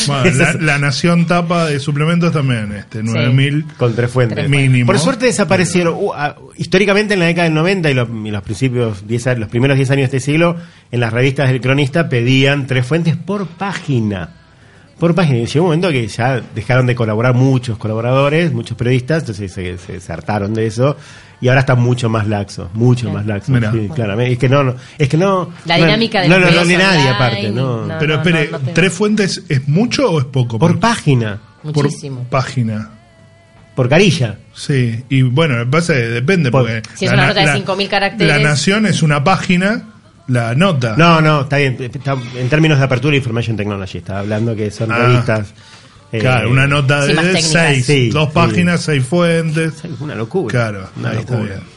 [0.07, 4.49] Bueno, la, Nación tapa de suplementos también, este, 9000 con tres fuentes.
[4.49, 4.85] Mínimo.
[4.85, 5.95] Por suerte desaparecieron.
[5.97, 9.35] uh, ah, históricamente en la década del 90 y, los, y los principios, 10 a-
[9.35, 10.57] los primeros 10 años de este siglo,
[10.91, 14.29] en las revistas del cronista pedían tres fuentes por página.
[14.99, 15.39] Por página.
[15.39, 19.77] Y llegó un momento que ya dejaron de colaborar muchos colaboradores, muchos periodistas, entonces se,
[19.77, 20.95] se, se hartaron de eso.
[21.41, 23.25] Y ahora están mucho más laxos, mucho más.
[23.45, 24.31] Sí, claramente.
[24.33, 25.49] Es que no, no, es que no.
[25.65, 27.85] La no- dinámica del No, no, no, ni nadie aparte, no.
[27.85, 27.95] no.
[27.99, 30.57] Pero espere, ¿tres fuentes es mucho o es poco?
[30.57, 31.39] Por página,
[31.73, 32.25] por Muchísimo.
[32.29, 32.91] página.
[33.75, 34.37] por carilla.
[34.53, 36.83] Sí, y bueno, me pasa depende Por- porque...
[36.95, 38.37] Si es una na- nota de la- 5.000 caracteres.
[38.37, 39.92] La Nación es una página,
[40.27, 40.95] la nota.
[40.97, 41.77] No, no, está bien.
[41.79, 44.97] Está- en términos de apertura, Information Technology, estaba hablando que son Ah.
[44.99, 45.53] revistas.
[46.11, 47.43] eh, Claro, una nota Sí, de técnicas.
[47.43, 48.31] seis, Sí, dos sí.
[48.35, 49.83] páginas, seis fuentes.
[49.83, 50.51] Es una locura.
[50.51, 51.55] Claro, una ahí está locura.
[51.55, 51.67] bien.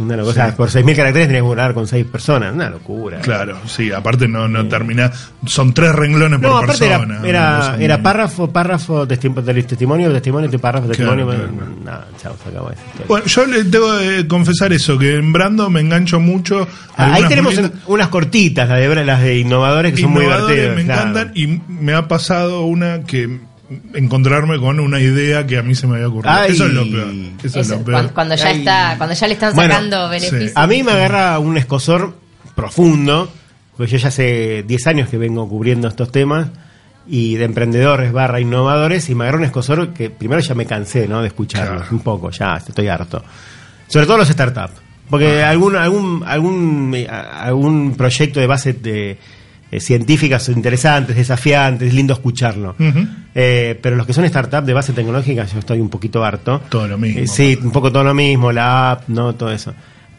[0.00, 0.30] Una locura.
[0.30, 2.52] O sea, por 6.000 caracteres tenés que hablar con 6 personas.
[2.54, 3.20] Una locura.
[3.20, 5.12] Claro, sí, aparte no, no termina.
[5.46, 6.66] Son tres renglones No, por era,
[6.98, 7.20] persona.
[7.24, 11.26] era, era párrafo, párrafo, testimo- del testimonio, testimonio, párrafo, testimonio.
[11.26, 11.48] Claro.
[11.84, 12.80] Nada, chao, se acabó eso.
[13.06, 16.66] Bueno, yo le tengo que confesar eso, que en Brando me engancho mucho.
[16.96, 17.54] Ah, Ahí tenemos
[17.86, 20.76] unas cortitas, las de, las de innovadores, que son muy divertidas.
[20.76, 21.00] me claro.
[21.10, 23.40] encantan y me ha pasado una que
[23.94, 26.34] encontrarme con una idea que a mí se me había ocurrido.
[26.34, 26.52] Ay.
[26.52, 27.08] Eso es lo peor.
[27.42, 28.12] Eso, es Eso, lo cuan- peor.
[28.14, 28.58] cuando, ya Ay.
[28.58, 30.52] está, cuando ya le están Bueno, sacando beneficios.
[30.54, 32.14] A mí me agarra un escosor
[32.54, 33.30] profundo,
[33.76, 36.48] porque yo ya hace 10 años que vengo cubriendo estos temas
[37.06, 41.08] y de emprendedores barra innovadores y me agarra un escosor que primero ya me cansé
[41.08, 41.20] ¿no?
[41.22, 41.96] de escucharlos Claro.
[41.96, 43.22] un poco, ya estoy harto.
[43.88, 44.74] Sobre todo los startups,
[45.08, 49.18] porque algún algún algún eh, a- algún proyecto de base de
[49.72, 52.74] eh, científicas son interesantes, desafiantes, es lindo escucharlo.
[53.34, 56.60] Eh, pero los que son startups de base tecnológica yo estoy un poquito harto.
[56.68, 57.20] Todo lo mismo.
[57.20, 59.72] Eh, sí, un poco todo lo mismo, la app, no, todo eso.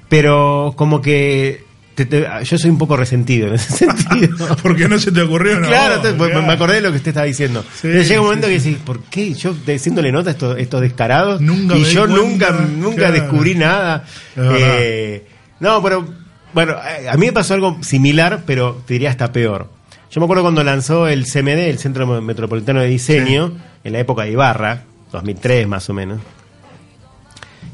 [0.10, 1.64] Pero como que
[1.96, 4.38] te- te- yo soy un poco resentido en ese sentido.
[4.62, 5.58] ¿Por qué no se te ocurrió?
[5.58, 6.48] una claro, entonces, me- Claro.
[6.48, 7.62] me acordé de lo que usted estaba diciendo.
[7.74, 8.70] Sí, Pero llega un momento sí, que sí.
[8.72, 9.34] decís, ¿por qué?
[9.34, 13.14] Yo diciéndole nota a estos, estos descarados Nunca y yo cuenta, nunca, nunca claro.
[13.14, 14.06] descubrí nada.
[14.38, 15.26] Eh,
[15.60, 16.21] no, pero
[16.54, 19.70] bueno, eh, a mí me pasó algo similar, pero te diría hasta peor.
[20.12, 24.24] Yo me acuerdo cuando lanzó el CMD, el Centro Metropolitano de Diseño, en la época
[24.24, 26.20] de Ibarra, 2003 más o menos,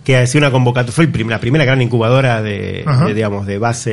[0.03, 3.91] que hacía una convocatoria, fue prim- la primera gran incubadora de, digamos, de base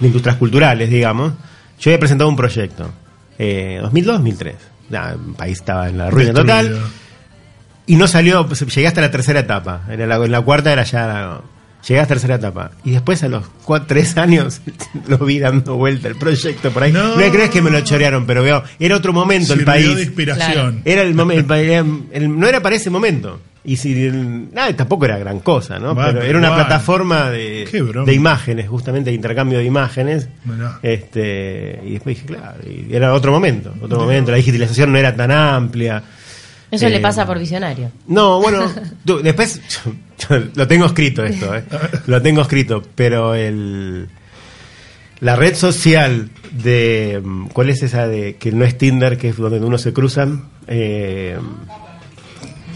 [0.00, 1.32] de industrias culturales, digamos.
[1.78, 2.90] Yo había presentado un proyecto,
[3.38, 4.54] eh, 2002-2003.
[4.90, 6.66] Ya, el país estaba en la ruina total.
[7.86, 9.82] Y no salió, pues, llegué hasta la tercera etapa.
[9.88, 11.40] En la, en la cuarta era ya.
[11.86, 12.70] Llegué a la tercera etapa.
[12.84, 14.60] Y después a los cuatro, tres años
[15.08, 16.92] lo vi dando vuelta el proyecto por ahí.
[16.92, 17.16] No.
[17.16, 19.96] No, crees que me lo chorearon, pero veo, era otro momento el país.
[19.96, 20.82] de inspiración.
[20.84, 21.54] Era el momento,
[22.20, 23.40] no era para ese momento.
[23.64, 23.94] Y si
[24.52, 25.94] nada, tampoco era gran cosa, ¿no?
[25.94, 27.68] Pero era una plataforma de,
[28.12, 30.28] imágenes, justamente de intercambio de imágenes.
[30.82, 35.14] Este, y después dije, claro, y era otro momento, otro momento, la digitalización no era
[35.14, 36.02] tan amplia.
[36.70, 37.92] Eso Eh, le pasa por visionario.
[38.08, 38.60] No, bueno,
[39.04, 39.60] tú- después
[40.54, 41.64] lo tengo escrito esto, ¿eh?
[42.06, 44.08] lo tengo escrito, pero el
[45.20, 49.60] la red social de ¿cuál es esa de que no es Tinder, que es donde
[49.60, 50.44] uno se cruzan?
[50.66, 51.36] Eh,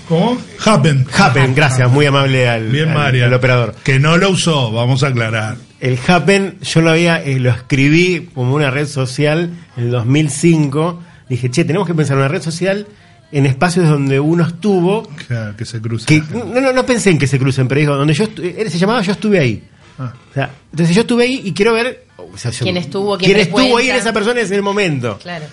[0.08, 0.38] ¿Cómo?
[0.64, 1.04] Happen.
[1.18, 3.26] Happen, gracias, muy amable al, Bien, al- María.
[3.26, 3.74] al operador.
[3.82, 5.56] Que no lo usó, vamos a aclarar.
[5.80, 11.02] El Happen, yo lo había, eh, lo escribí como una red social en el 2005.
[11.28, 12.86] Dije, che, tenemos que pensar una red social
[13.32, 16.06] en espacios donde uno estuvo Claro, que se cruza.
[16.06, 19.02] que no, no, no pensé en que se crucen, pero digo, donde yo se llamaba
[19.02, 19.62] Yo estuve ahí.
[19.98, 20.12] Ah.
[20.30, 23.32] O sea, entonces yo estuve ahí y quiero ver o sea, yo- ¿Quién estuvo, quién
[23.32, 25.18] quién estuvo ahí en esa persona en ese momento.
[25.22, 25.44] Claro.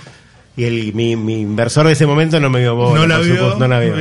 [0.56, 3.36] Y el, mi, mi inversor de ese momento no me vio bola, no la vio,
[3.36, 3.96] supuesto, no la vio.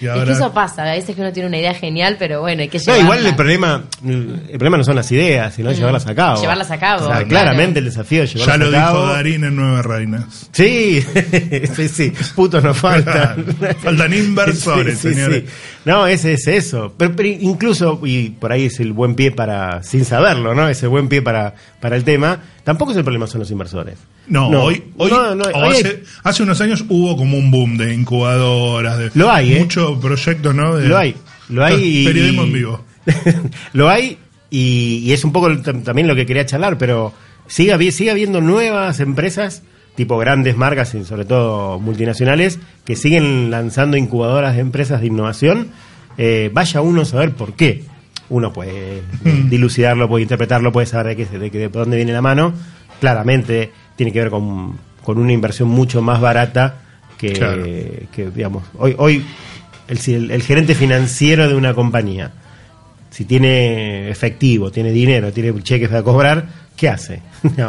[0.00, 2.40] Y Es ahora- que eso pasa, a veces que uno tiene una idea genial, pero
[2.40, 3.02] bueno, hay que No, llevarla.
[3.04, 5.74] igual el problema, el problema no son las ideas, sino Mm.
[5.74, 6.40] llevarlas a cabo.
[6.40, 7.28] Llevarlas a cabo, O sea, claro.
[7.28, 9.00] claramente el desafío es ya llevarlas lo a cabo.
[9.00, 10.48] dijo Darín en Nueve Reinas.
[10.52, 11.00] Sí,
[11.74, 13.44] sí, sí, putos no faltan.
[13.82, 15.44] Faltan inversores, Sí, sí, señores.
[15.46, 15.52] sí.
[15.84, 16.94] No, ese es eso.
[16.96, 20.68] Pero, pero incluso, y por ahí es el buen pie para, sin saberlo, ¿no?
[20.68, 22.40] Es el buen pie para, para el tema.
[22.64, 23.98] Tampoco es el problema son los inversores.
[24.26, 27.76] No, hoy, hoy, no, no, o hoy hay- hace, unos años hubo como un boom
[27.76, 29.60] de incubadoras, de Lo hay, ¿eh?
[29.60, 30.76] muchos proyectos, ¿no?
[30.76, 31.14] De- Lo hay,
[31.50, 31.74] lo hay.
[32.02, 32.84] y- Periodismo en vivo.
[33.74, 34.18] lo hay
[34.50, 37.12] y, y es un poco tam- también lo que quería charlar, pero
[37.46, 39.62] sigue, sigue habiendo nuevas empresas,
[39.94, 45.68] tipo grandes marcas y sobre todo multinacionales, que siguen lanzando incubadoras de empresas de innovación.
[46.16, 47.84] Eh, vaya uno a saber por qué.
[48.30, 49.48] Uno puede Mm.
[49.50, 52.52] dilucidarlo, puede interpretarlo, puede saber de, qué, de, de dónde viene la mano.
[53.00, 56.76] Claramente tiene que ver con, con una inversión mucho más barata
[57.18, 57.62] que, Claro.
[57.64, 59.24] que digamos, hoy, hoy
[59.88, 62.32] el, el- el gerente financiero de una compañía,
[63.10, 67.20] si tiene efectivo, tiene dinero, tiene cheques para cobrar, ¿qué hace?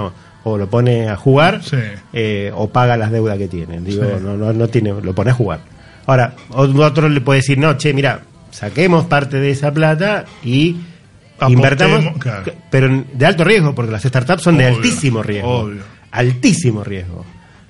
[0.47, 1.75] O lo pone a jugar Sí.
[2.13, 3.81] eh, o paga las deudas que tiene.
[3.81, 4.11] Digo, Sí.
[4.23, 5.61] no, no, no tiene, lo pone a jugar.
[6.05, 8.21] Ahora, otro le puede decir, no, che, mira,
[8.55, 10.77] saquemos parte de esa plata y
[11.47, 12.53] invertamos, claro.
[12.71, 15.49] pero de alto riesgo, porque las startups son de altísimo riesgo.
[15.59, 15.81] obvio.
[16.11, 17.25] Altísimo riesgo.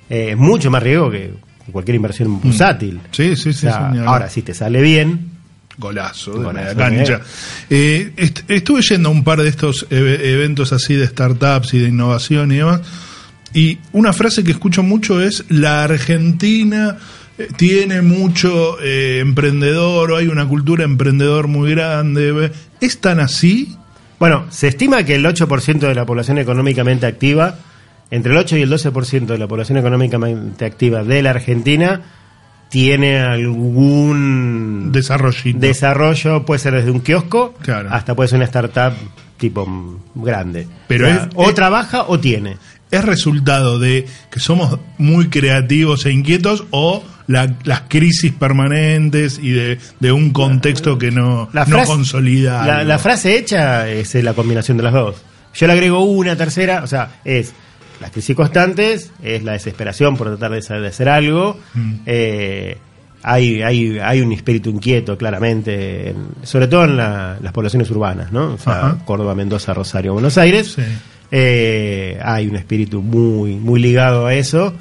[0.10, 1.34] Eh, mucho más riesgo que
[1.72, 3.00] cualquier inversión bursátil.
[3.12, 3.66] Sí, sí, sí.
[3.68, 5.32] O sea, ahora, si te sale bien,
[5.78, 7.22] Golazo de Golazo, cancha.
[7.70, 11.80] Eh, est- estuve yendo a un par de estos eve- eventos así de startups y
[11.80, 12.82] de innovación y demás.
[13.54, 17.02] Y una frase que escucho mucho es: la Argentina eh,
[17.58, 22.52] tiene mucho eh, emprendedor o hay una cultura emprendedor muy grande.
[22.82, 23.76] ¿Es tan así?
[24.20, 27.56] Bueno, se estima que el 8% de la población económicamente activa,
[28.12, 32.02] entre el 8 y el 12% de la población económicamente activa de la Argentina,
[32.70, 35.60] tiene algún Desarrollito.
[35.60, 37.90] desarrollo, puede ser desde un kiosco Claro.
[37.92, 38.94] hasta puede ser una startup
[39.38, 40.68] tipo grande.
[40.88, 42.58] Pero O sea, es- o es- trabaja o tiene.
[42.92, 49.52] ¿Es resultado de que somos muy creativos e inquietos o la- las crisis permanentes y
[49.52, 52.84] de, de un contexto que no, La no consolida?
[52.84, 55.16] La, frase hecha es la combinación de las dos.
[55.54, 57.54] Yo le agrego una tercera, o sea, es
[58.02, 61.58] las crisis constantes, es la desesperación por tratar de, hacer algo.
[61.74, 61.94] Mm.
[62.06, 62.78] eh,
[63.28, 68.32] hay, hay, hay un espíritu inquieto, claramente, en- sobre todo en la- las poblaciones urbanas,
[68.32, 68.54] ¿no?
[68.54, 68.98] O sea, Ajá.
[69.06, 70.74] Córdoba, Mendoza, Rosario, Buenos Aires.
[70.76, 70.84] Sí.
[71.32, 74.74] Eh, hay un espíritu muy, muy ligado a eso.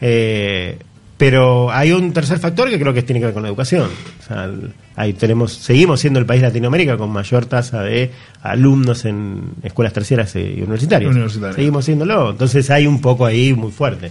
[0.00, 0.78] eh,
[1.22, 3.88] pero hay un tercer factor que creo que tiene que ver con la educación.
[4.18, 4.50] O sea,
[4.96, 8.10] ahí tenemos, seguimos siendo el país de Latinoamérica con mayor tasa de
[8.42, 11.12] alumnos en escuelas terciarias y universitarias.
[11.12, 11.54] Universitarias.
[11.54, 12.30] Seguimos siéndolo.
[12.32, 14.10] Entonces hay un poco ahí muy fuerte.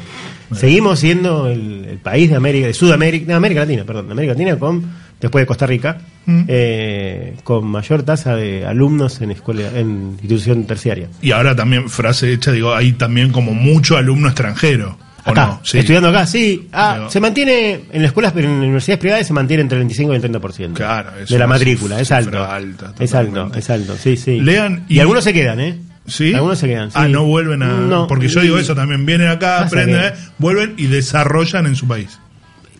[0.55, 4.33] Seguimos siendo el, el país de América, de Sudamérica, de América Latina, perdón, de América
[4.33, 4.81] Latina con,
[5.19, 6.43] después de Costa Rica, Mm.
[6.47, 11.07] eh, con mayor tasa de alumnos en escuela, en institución terciaria.
[11.19, 14.97] Y ahora también, frase hecha, digo, hay también como mucho alumno extranjero.
[15.25, 15.61] ¿O Acá, no?
[15.63, 15.79] Sí.
[15.79, 16.67] estudiando acá, sí.
[16.73, 19.77] Ah, Digo- se mantiene en las escuelas, pero en las universidades privadas se mantiene entre
[19.77, 20.73] el 25 y el 30%.
[20.73, 22.43] Claro, es de la matrícula, es alto.
[22.43, 24.39] alta, es alto, es alto, sí, sí.
[24.41, 25.77] Lean y, y- algunos se quedan, ¿eh?
[26.07, 26.33] ¿Sí?
[26.33, 26.89] Algunos se quedan.
[26.95, 27.11] Ah, sí.
[27.11, 27.67] no vuelven a.
[27.67, 29.05] No, porque yo digo eso también.
[29.05, 32.17] Vienen acá, aprenden, que- eh, vuelven y desarrollan en su país.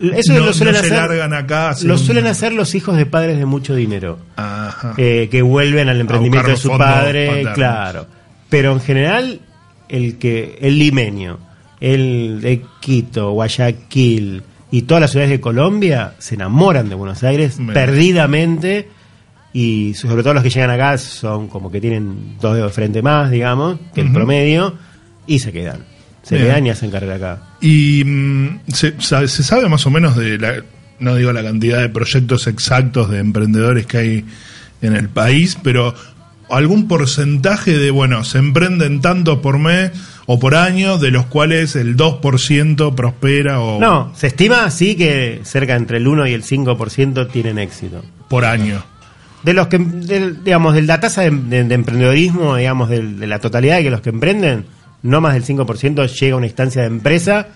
[0.02, 0.98] Eso no, lo suelen no se hacer.
[0.98, 1.70] largan acá.
[1.70, 4.18] hacer Lo un- suelen hacer los hijos de padres de mucho dinero.
[4.36, 4.96] Ajá.
[4.98, 7.54] eh, que vuelven al emprendimiento de su padre, paternos.
[7.54, 8.08] claro.
[8.50, 9.40] Pero en general,
[9.88, 11.38] el que el limeño,
[11.82, 17.58] el de Quito, Guayaquil y todas las ciudades de Colombia se enamoran de Buenos Aires
[17.74, 18.88] perdidamente
[19.52, 23.02] y sobre todo los que llegan acá son como que tienen dos dedos de frente
[23.02, 24.76] más, digamos, que el promedio
[25.28, 25.86] y se quedan.
[26.24, 26.48] Se Bien.
[26.48, 27.44] quedan y hacen carrera acá.
[27.60, 30.64] Y mm, se, sabe, se sabe más o menos de la,
[31.00, 34.26] no digo la cantidad de proyectos exactos de emprendedores que hay
[34.82, 35.94] en el país, pero
[36.52, 39.92] algún porcentaje de, bueno, se emprenden tantos por mes
[40.26, 45.42] o por año, de los cuales el 2% prospera o No, se estima así que
[45.44, 48.04] cerca entre el 1 y el 5% tienen éxito.
[48.30, 48.84] por año.
[49.44, 53.28] De los que, del- digamos, de la tasa de, de- de emprendedorismo, digamos, del- de,
[53.28, 54.66] la totalidad de que los que emprenden,
[55.04, 57.48] no más del 5% llega a una instancia de empresa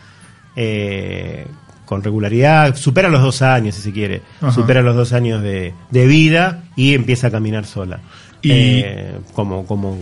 [0.55, 1.45] eh,
[1.85, 4.51] con regularidad, supera los dos años, si se quiere, Ajá.
[4.51, 7.99] supera los dos años de, de vida y empieza a caminar sola.
[8.47, 8.51] Y-
[8.83, 9.97] Eh, como, como,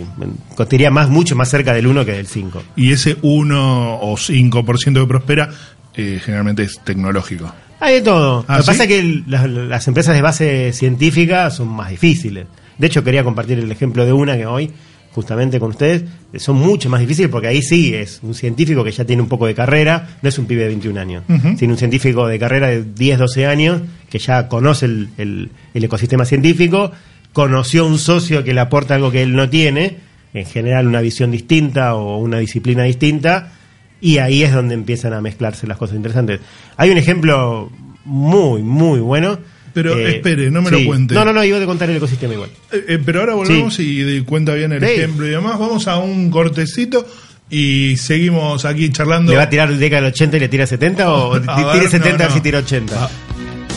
[0.54, 2.62] costaría más, mucho más cerca del 1 que del 5.
[2.76, 5.50] Y ese 1 o 5% que prospera
[5.96, 7.52] eh, generalmente es tecnológico.
[7.80, 8.44] Hay de todo.
[8.48, 8.66] ¿Ah, Lo que sí?
[8.68, 12.46] pasa es que las, las empresas de base científica son más difíciles.
[12.78, 14.70] De hecho, quería compartir el ejemplo de una que hoy,
[15.12, 16.04] justamente con ustedes,
[16.38, 19.46] son mucho más difíciles porque ahí sí es un científico que ya tiene un poco
[19.46, 21.56] de carrera, no es un pibe de 21 años, Ujú.
[21.56, 25.84] sino un científico de carrera de 10, 12 años que ya conoce el, el- el
[25.84, 26.90] ecosistema científico,
[27.34, 29.98] conoció un socio que le aporta algo que él no tiene,
[30.32, 33.52] en general una visión distinta o una disciplina distinta,
[34.00, 36.40] y ahí es donde empiezan a mezclarse las cosas interesantes.
[36.78, 37.70] Hay un ejemplo
[38.06, 39.38] muy, muy bueno.
[39.74, 40.84] Pero Eh, espere, no me lo sí.
[40.84, 41.14] cuente.
[41.14, 42.50] No, no, no, iba a contar el ecosistema igual.
[42.70, 44.86] Eh, eh, pero ahora volvemos y de- cuenta bien el Sí.
[44.92, 45.58] ejemplo y demás.
[45.58, 47.04] Vamos a un cortecito
[47.50, 49.32] y seguimos aquí charlando.
[49.32, 51.72] ¿Le va a tirar década del 80 y le tira 70 o A t- ver,
[51.72, 52.34] tire 70 no, a ver no.
[52.34, 53.04] si tira 80?
[53.04, 53.10] Ah.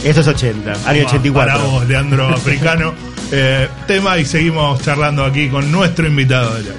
[0.03, 1.33] Esto es 80, año Ah, 84.
[1.33, 2.93] Para vos, Leandro Africano.
[3.29, 6.77] Eh, tema y seguimos charlando aquí con nuestro invitado de hoy.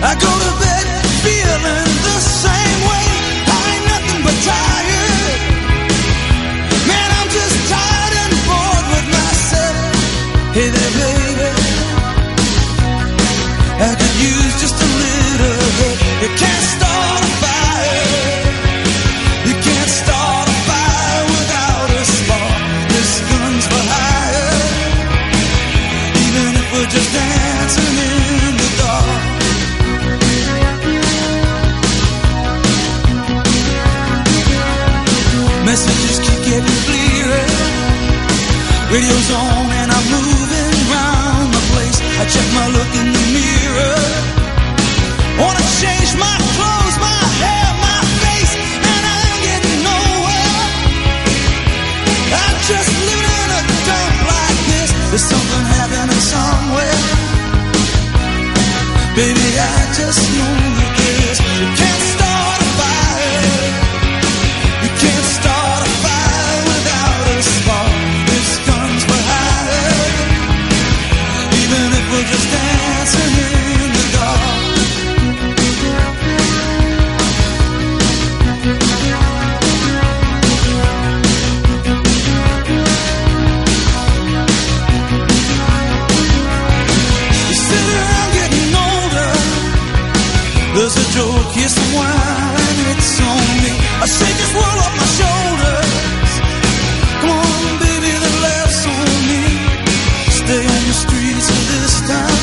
[0.00, 0.57] I get up
[38.98, 41.98] Radio's on and I'm moving round the place.
[42.18, 43.98] I check my look in the mirror.
[45.38, 50.58] Wanna change my clothes, my hair, my face, and I ain't getting nowhere.
[52.42, 54.90] I'm just living in a dump like this.
[55.14, 56.98] There's something happening somewhere.
[59.14, 60.57] Baby, I just know
[90.78, 93.74] There's a joke here somewhere, and it's on me.
[93.98, 96.30] I shake this world off my shoulders.
[97.18, 99.42] Come on, baby, the laughs on me.
[100.38, 102.38] Stay on the streets of this town,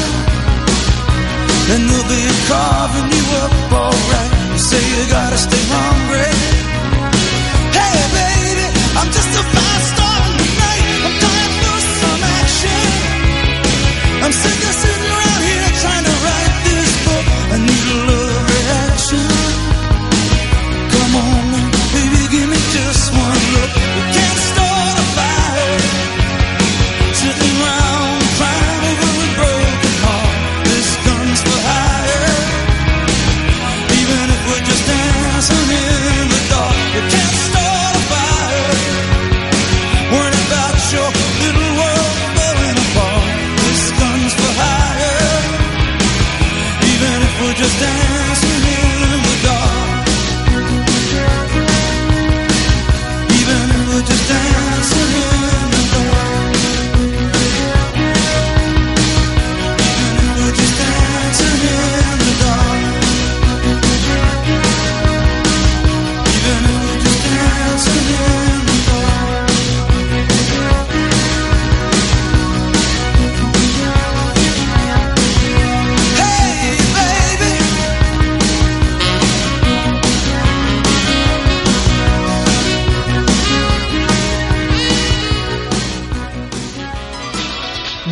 [1.71, 4.31] and they'll be carving you up alright.
[4.51, 6.35] You say you gotta stay hungry.
[7.71, 8.67] Hey, baby,
[8.99, 10.04] I'm just a fast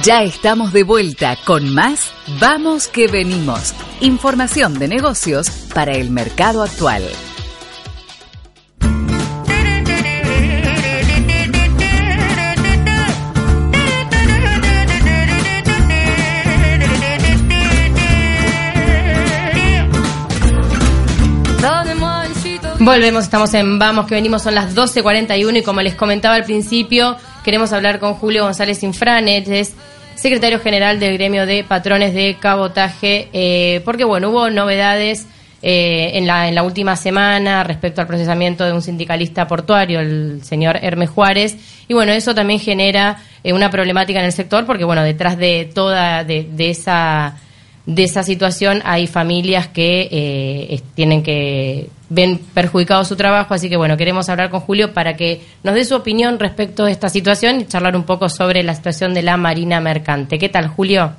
[0.04, 3.74] Ya estamos de vuelta con más Vamos que venimos.
[4.02, 7.04] Información de negocios para el mercado actual.
[22.80, 27.16] Volvemos, estamos en Vamos, que venimos, son las 12.41 y como les comentaba al principio,
[27.46, 29.74] queremos hablar con Julio González Infranet, es
[30.16, 35.28] secretario general del gremio de patrones de cabotaje, eh, porque bueno, hubo novedades
[35.66, 40.44] eh, en, la, en la última semana respecto al procesamiento de un sindicalista portuario, el
[40.44, 41.56] señor Hermes Juárez,
[41.88, 45.72] y bueno, eso también genera eh, una problemática en el sector, porque bueno, detrás de
[45.74, 47.38] toda, de, esa
[47.86, 53.78] de esa situación hay familias que eh, tienen que ven perjudicado su trabajo, así que
[53.78, 57.62] bueno, queremos hablar con Julio para que nos dé su opinión respecto de esta situación
[57.62, 60.38] y charlar un poco sobre la situación de la Marina Mercante.
[60.38, 61.12] ¿Qué tal, Julio?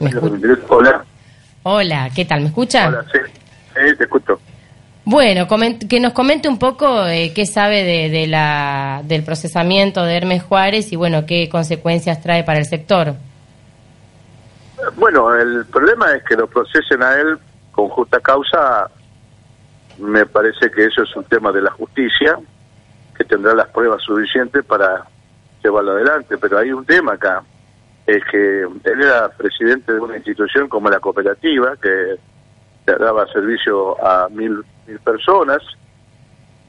[0.00, 0.10] ¿Me
[0.68, 1.04] Hola.
[1.62, 2.40] Hola, ¿qué tal?
[2.40, 2.88] ¿Me escucha?
[2.88, 3.18] Hola, sí.
[3.74, 4.40] Sí, te escucho.
[5.04, 5.46] Bueno,
[5.88, 10.42] que nos comente un poco eh, qué sabe de, de la, del procesamiento de Hermes
[10.42, 13.14] Juárez y bueno, qué consecuencias trae para el sector.
[14.96, 17.38] Bueno, el problema es que lo procesen a él
[17.74, 18.90] con justa causa.
[19.98, 22.38] Me parece que eso es un tema de la justicia,
[23.16, 25.04] que tendrá las pruebas suficientes para
[25.62, 26.36] llevarlo adelante.
[26.38, 27.42] Pero hay un tema acá,
[28.06, 32.16] es que él era presidente de una institución como la cooperativa, que
[32.86, 35.62] daba servicio a mil, mil personas,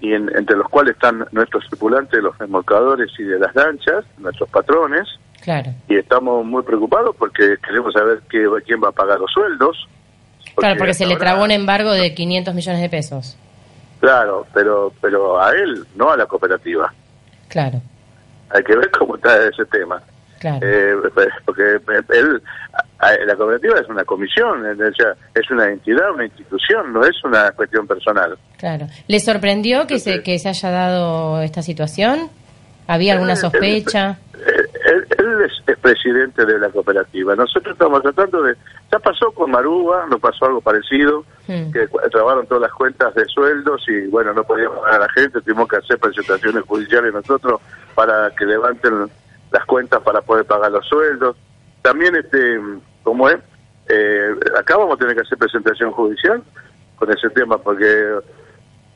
[0.02, 4.48] y en- entre los cuales están nuestros tripulantes, los remolcadores y de las lanchas, nuestros
[4.50, 5.08] patrones,
[5.42, 5.72] Claro.
[5.88, 9.88] y estamos muy preocupados porque queremos saber qué, quién va a pagar los sueldos.
[10.56, 13.38] Claro, porque se le trabó un embargo de 500 millones de pesos.
[14.00, 16.94] Claro, pero, pero a él, no a la cooperativa.
[17.48, 17.82] Claro,
[18.50, 20.02] Hay que ver cómo está ese tema.
[20.40, 20.60] claro.
[20.62, 20.94] Eh,
[21.46, 21.64] porque
[22.10, 22.42] él,
[23.26, 24.66] la cooperativa es una comisión,
[25.34, 28.38] es una entidad, una institución, no es una cuestión personal.
[28.58, 28.88] Claro.
[29.08, 32.30] ¿Le sorprendió que se, que se haya dado esta situación?
[32.88, 34.18] ¿Había alguna sospecha?
[34.34, 37.36] Él, él es, es presidente de la cooperativa.
[37.36, 38.56] Nosotros estamos tratando de...
[38.92, 41.72] Ya pasó con Maruba, nos pasó algo parecido, Hmm.
[41.72, 45.40] que trabaron todas las cuentas de sueldos y bueno, no podíamos pagar a la gente,
[45.42, 47.62] tuvimos que hacer presentaciones judiciales nosotros
[47.94, 49.12] para que levanten
[49.52, 51.36] las cuentas para poder pagar los sueldos.
[51.84, 52.60] También, este,
[53.04, 53.38] como es,
[53.90, 56.42] eh, acá vamos a tener que hacer presentación judicial
[56.96, 58.16] con ese tema porque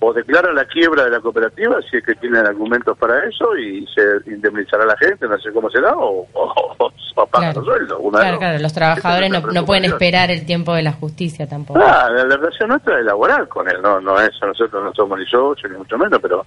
[0.01, 3.85] o declara la quiebra de la cooperativa si es que tienen argumentos para eso y
[3.87, 7.97] se indemnizará a la gente, no sé cómo será, o, o, o paga los sueldos.
[8.01, 11.81] Una Claro, claro, los trabajadores no, no pueden esperar el tiempo de la justicia tampoco.
[11.83, 15.19] Ah, la, la relación nuestra es laboral con él, no, no es, nosotros no somos
[15.19, 16.45] ni socios, ni mucho menos, pero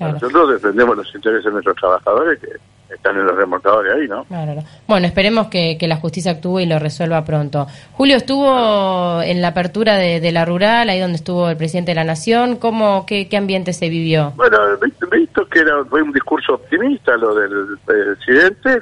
[0.00, 2.48] nosotros defendemos los intereses de nuestros trabajadores que
[2.90, 4.24] están en los remolcadores ahí, ¿no?
[4.24, 4.62] Claro, no.
[4.86, 7.66] Bueno, esperemos que, que la justicia actúe y lo resuelva pronto.
[7.92, 11.96] Julio, estuvo en la apertura de, de la rural, ahí donde estuvo el presidente de
[11.96, 12.56] la Nación.
[12.56, 14.32] ¿Cómo, qué, qué ambiente se vivió?
[14.36, 18.80] Bueno, visto, visto que era, fue un discurso optimista lo del presidente,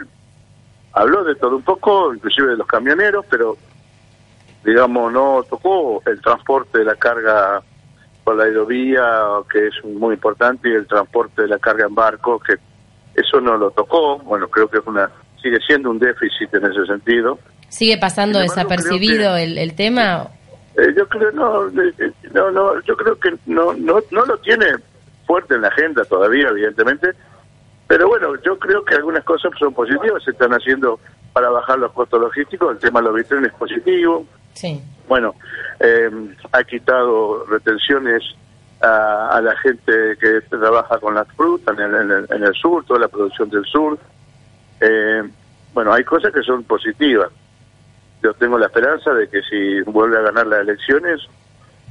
[0.93, 3.57] habló de todo un poco, inclusive de los camioneros, pero
[4.65, 7.63] digamos no tocó el transporte de la carga
[8.25, 9.05] por la aerovía,
[9.53, 12.57] que es muy importante, y el transporte de la carga en barco, que
[13.17, 14.19] eso no lo tocó.
[14.19, 15.11] Bueno, creo que es una
[15.43, 17.39] sigue siendo un déficit en ese sentido.
[17.69, 20.29] ¿Sigue pasando embargo, desapercibido el, el tema?
[20.77, 24.67] Eh, yo creo no, eh, no, no, yo creo que no, no, no lo tiene
[25.27, 27.11] fuerte en la agenda todavía, evidentemente.
[27.89, 30.99] Pero bueno, yo creo que algunas cosas son positivas, se están haciendo
[31.33, 32.73] para bajar los costos logísticos.
[32.73, 34.27] El tema de los vitrines es positivo.
[34.55, 34.81] Sí.
[35.09, 35.35] Bueno,
[35.81, 36.11] eh,
[36.53, 38.23] ha quitado retenciones
[38.83, 42.55] a, a la gente que trabaja con las frutas en el, en el- en el
[42.55, 43.99] sur, toda la producción del sur.
[44.81, 45.23] Eh,
[45.73, 47.29] bueno, hay cosas que son positivas.
[48.23, 51.21] Yo tengo la esperanza de que si vuelve a ganar las elecciones,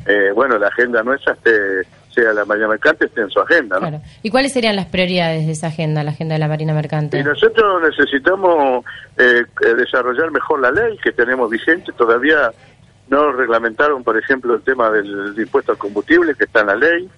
[0.05, 1.83] eh, bueno, la agenda nuestra esté,
[2.13, 3.87] sea la Marina Mercante, esté en su agenda, ¿no?
[3.89, 4.03] Claro.
[4.23, 7.19] ¿Y cuáles serían las prioridades de esa agenda, la agenda de la Marina Mercante?
[7.19, 8.85] Y nosotros necesitamos
[9.17, 11.91] eh, eh, desarrollar mejor la ley que tenemos vigente.
[11.93, 12.51] Todavía
[13.09, 17.09] no reglamentaron, por ejemplo, el tema del impuesto al combustible que está en la ley.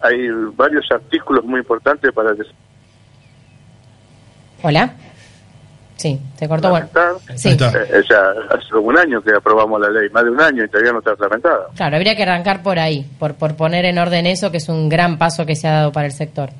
[0.00, 2.46] Hay varios artículos muy importantes para des-
[4.62, 4.94] ¿Hola?
[5.96, 6.68] Sí, se cortó.
[6.70, 6.88] Bueno,
[7.36, 7.50] sí.
[7.50, 10.64] Eh, eh, ya hace como un año que aprobamos la ley, más de un año
[10.64, 11.68] y todavía no está reglamentada.
[11.74, 14.88] Claro, habría que arrancar por ahí, por, por poner en orden eso, que es un
[14.90, 16.50] gran paso que se ha dado para el sector.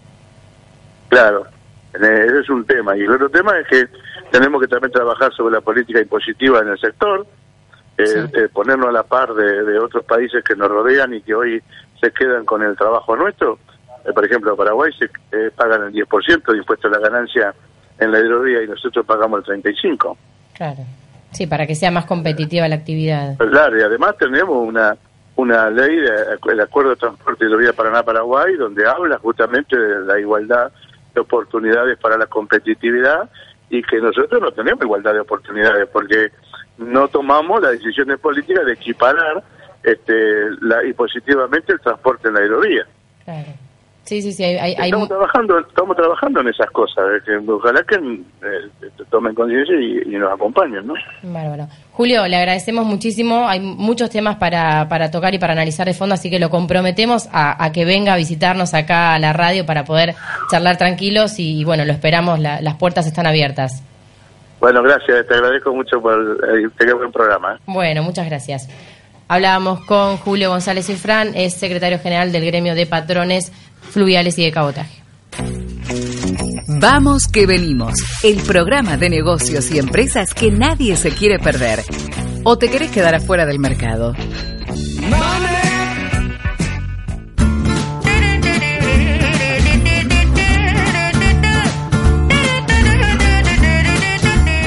[1.08, 1.46] Claro,
[1.94, 2.96] eh, ese es un tema.
[2.96, 3.86] Y el otro tema es que
[4.30, 7.26] tenemos que también trabajar sobre la política impositiva en el sector,
[7.98, 11.34] eh, eh, ponernos a la par de, de otros países que nos rodean y que
[11.34, 11.62] hoy
[12.00, 13.58] se quedan con el trabajo nuestro.
[14.04, 17.54] Eh, por ejemplo, Paraguay se eh, pagan el 10% de impuesto a la ganancia
[17.98, 20.16] en la hidrovía y nosotros pagamos el 35%.
[20.54, 20.78] Claro.
[21.32, 23.36] Sí, para que sea más competitiva la actividad.
[23.36, 24.96] Pues Claro, y además tenemos una
[25.38, 30.18] una ley, de- el Acuerdo de Transporte de Hidrovía Paraná-Paraguay, donde habla justamente de la
[30.18, 30.72] igualdad
[31.14, 33.28] de oportunidades para la competitividad
[33.68, 36.30] y que nosotros no tenemos igualdad de oportunidades porque
[36.78, 39.42] no tomamos la decisión de política de equiparar
[39.82, 40.12] este,
[40.60, 42.84] la, y positivamente el transporte en la hidrovía.
[43.24, 43.48] Claro.
[44.04, 44.44] Sí, sí, sí.
[44.44, 49.34] Hay, hay- hay Estamos trabajando, estamos trabajando en esas cosas, que ojalá que eh, tomen
[49.34, 50.94] conciencia y, y nos acompañen, ¿no?
[51.24, 51.66] Bárbaro.
[51.90, 53.48] Julio, le agradecemos muchísimo.
[53.48, 57.28] Hay muchos temas para, para tocar y para analizar de fondo, así que lo comprometemos
[57.32, 60.14] a, a que venga a visitarnos acá a la radio para poder
[60.52, 63.82] charlar tranquilos y, bueno, lo esperamos, la- las puertas están abiertas.
[64.60, 67.54] Bueno, gracias, te agradezco mucho por el, qué buen programa.
[67.54, 67.58] ¿eh?
[67.66, 68.68] Bueno, muchas gracias.
[69.28, 74.52] Hablábamos con Julio González Infran, es secretario general del gremio de patrones fluviales y de
[74.52, 75.02] cabotaje.
[76.80, 81.80] Vamos que venimos, el programa de negocios y empresas que nadie se quiere perder.
[82.44, 84.14] ¿O te querés quedar afuera del mercado?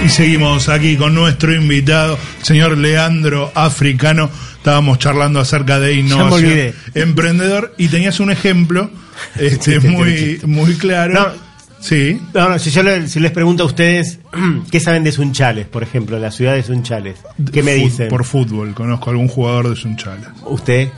[0.10, 4.28] Y seguimos aquí con nuestro invitado, señor Leandro Africano.
[4.58, 6.74] Estábamos charlando acerca de innovación, olvidé.
[6.96, 8.90] emprendedor, y tenías un ejemplo
[9.40, 11.36] este, muy, muy claro.
[11.80, 12.20] sí.
[12.34, 14.18] No, no, si yo le- si les pregunto a ustedes,
[14.72, 17.20] ¿qué saben de Sunchales, por ejemplo, la ciudad de Sunchales?
[17.54, 18.08] ¿Qué me Fut- dicen?
[18.08, 20.34] Por fútbol, conozco algún jugador de Sunchala.
[20.48, 20.90] ¿Usted?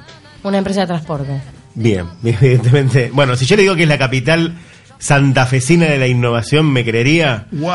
[0.43, 1.41] Una empresa de transporte.
[1.75, 3.11] Bien, evidentemente.
[3.13, 4.55] Bueno, si yo le digo que es la capital
[4.99, 7.47] santafesina de la innovación, ¿me creería?
[7.51, 7.71] ¡Wow!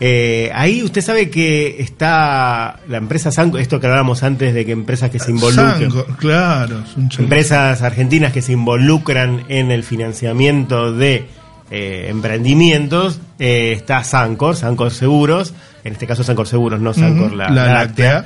[0.00, 4.72] Eh, ahí usted sabe que está la empresa Sanco, esto que hablábamos antes de que
[4.72, 5.90] empresas que se involucran.
[6.18, 6.82] Claro.
[7.18, 11.26] Empresas argentinas que se involucran en el financiamiento de
[11.70, 17.48] eh, emprendimientos, eh, está Sancor, Sancor Seguros, en este caso Sancor Seguros, no Sancor la
[17.50, 17.74] láctea.
[17.74, 18.24] láctea,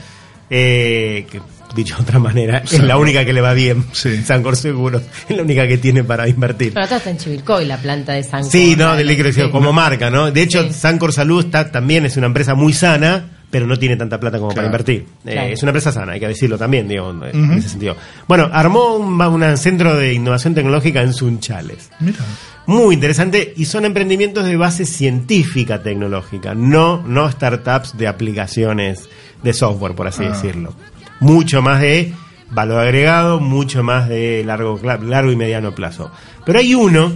[0.50, 1.40] eh, que
[1.74, 3.84] dicho de otra manera, es la única que le va bien.
[3.92, 6.72] Sancor Seguros es la única que tiene para invertir.
[6.74, 8.50] Pero acá está en Chivilcoy la planta de Sancor.
[8.50, 9.42] Sí, no, de líquido Sí.
[9.50, 10.30] como marca, ¿no?
[10.30, 14.20] De hecho, Sancor Salud está, también es una empresa muy sana, pero no tiene tanta
[14.20, 15.06] plata como para invertir.
[15.24, 17.52] Eh, es una empresa sana, hay que decirlo también, digo, en Ujú.
[17.58, 17.96] ese sentido.
[18.26, 21.90] Bueno, armó un, un centro de innovación tecnológica en Sunchales.
[22.00, 22.18] Mira.
[22.66, 29.08] Muy interesante y son emprendimientos de base científica tecnológica, no, no startups de aplicaciones
[29.42, 30.30] de software, por así Ah.
[30.30, 30.74] decirlo.
[31.20, 32.12] Mucho más de
[32.50, 36.10] valor agregado, mucho más de largo, largo y mediano plazo.
[36.46, 37.12] Pero hay uno,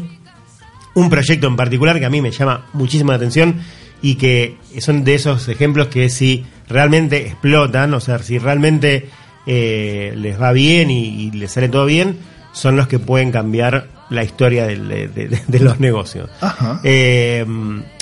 [0.95, 3.61] un proyecto en particular que a mí me llama muchísimo la atención
[4.03, 9.09] y que son de esos ejemplos que si realmente explotan, o sea, si realmente
[9.47, 12.19] eh, les va bien y, y les sale todo bien,
[12.53, 14.77] son los que pueden cambiar la historia de,
[15.09, 16.29] de- de los negocios.
[16.43, 16.81] Ajá.
[16.85, 17.47] Eh,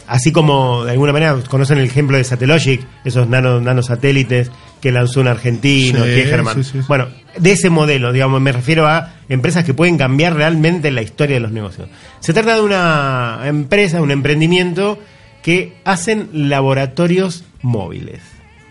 [0.08, 5.20] así como de alguna manera conocen el ejemplo de Satellogic, esos nano, nanosatélites que lanzó
[5.20, 6.78] un argentino, Sí, sí, sí, sí.
[6.88, 7.08] Bueno,
[7.38, 11.40] de ese modelo, digamos, me refiero a empresas que pueden cambiar realmente la historia de
[11.40, 11.88] los negocios.
[12.20, 14.98] Se trata de una empresa, un emprendimiento
[15.42, 18.20] que hacen laboratorios móviles.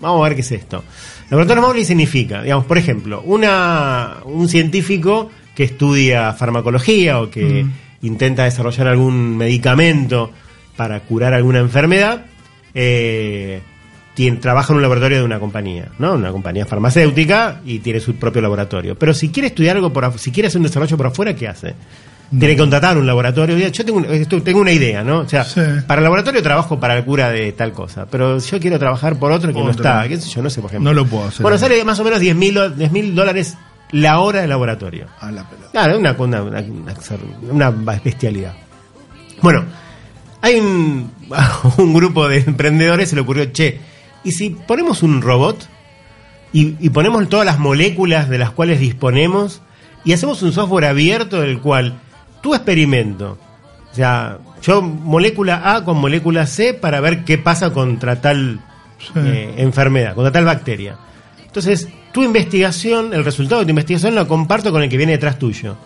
[0.02, 0.84] Vamos a ver qué es esto.
[1.30, 7.72] Laboratorios móviles significa, digamos, por ejemplo, una, un científico que estudia farmacología o que Mm.
[8.06, 10.32] intenta desarrollar algún medicamento
[10.78, 12.26] para curar alguna enfermedad,
[12.74, 13.62] eh,
[14.20, 16.16] tiene, trabaja en un laboratorio de una compañía, ¿no?
[16.16, 18.98] Una compañía farmacéutica y tiene su propio laboratorio.
[19.00, 21.74] Pero si quiere estudiar algo por si quiere hacer un desarrollo por afuera, ¿qué hace?
[22.30, 23.58] Tiene que contratar un laboratorio.
[23.58, 25.20] Yo tengo, un- tengo una idea, ¿no?
[25.22, 25.46] O sea,
[25.88, 29.32] para el laboratorio trabajo para la cura de tal cosa, pero yo quiero trabajar por
[29.32, 30.90] otro que no está, qué sé yo, no sé, por ejemplo.
[30.92, 31.42] No lo puedo hacer.
[31.42, 33.58] Bueno, sale más o menos 10 mil dólares
[33.92, 35.08] la hora de laboratorio.
[35.22, 35.70] A la pelota.
[35.72, 38.54] Claro, una, una, una, una- una bestialidad.
[39.42, 39.64] Bueno,
[40.42, 41.12] hay un,
[41.78, 43.80] un grupo de emprendedores, se le ocurrió, che,
[44.24, 45.68] ¿y si ponemos un robot
[46.54, 49.62] y, y ponemos todas las moléculas de las cuales disponemos
[50.04, 52.00] y hacemos un software abierto del cual
[52.42, 53.38] tu experimento,
[53.92, 58.60] o sea, yo molécula A con molécula C para ver qué pasa contra tal
[59.16, 60.98] eh, enfermedad, contra tal bacteria.
[61.46, 65.40] Entonces, tu investigación, el resultado de tu investigación lo comparto con el que viene detrás
[65.40, 65.78] tuyo.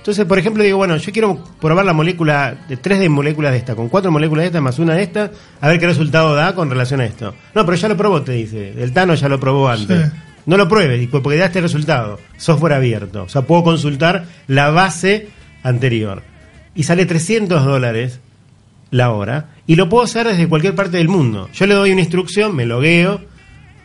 [0.00, 3.58] Entonces, por ejemplo, digo, bueno, yo quiero probar la molécula, de tres de moléculas de
[3.58, 5.30] esta, con cuatro moléculas de esta más una de esta,
[5.60, 7.34] a ver qué resultado da con relación a esto.
[7.54, 8.72] No, pero ya lo probó, te dice.
[8.78, 10.10] El Tano ya lo probó antes.
[10.10, 10.16] Sí.
[10.46, 12.18] No lo pruebes, porque da este resultado.
[12.38, 13.24] Software abierto.
[13.24, 15.28] O sea, puedo consultar la base
[15.62, 16.22] anterior.
[16.74, 18.20] Y sale 300 dólares
[18.90, 19.50] la hora.
[19.66, 21.50] Y lo puedo hacer desde cualquier parte del mundo.
[21.52, 23.20] Yo le doy una instrucción, me logueo,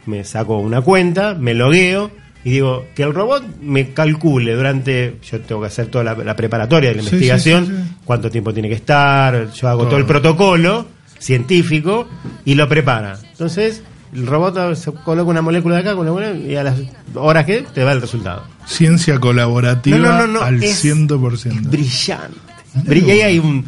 [0.05, 2.09] me saco una cuenta, me logueo
[2.45, 6.35] y digo que el robot me calcule durante, yo tengo que hacer toda la, la
[6.37, 7.95] preparatoria de la Sí, investigación, sí, sí, sí.
[8.05, 9.99] cuánto tiempo tiene que estar, yo hago todo, Todo.
[9.99, 10.85] el protocolo
[11.19, 12.07] científico
[12.45, 13.17] y lo prepara.
[13.31, 13.81] Entonces,
[14.13, 16.75] el robot se coloca una molécula de acá con una y a las
[17.15, 18.43] horas que te va el resultado.
[18.65, 21.69] Ciencia colaborativa No, no, no, no, al es- 100%.
[21.69, 22.37] Brillante.
[22.85, 23.65] Bri- Y ahí hay un,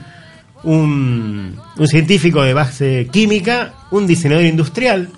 [0.64, 5.10] un, un científico de base química, un diseñador industrial,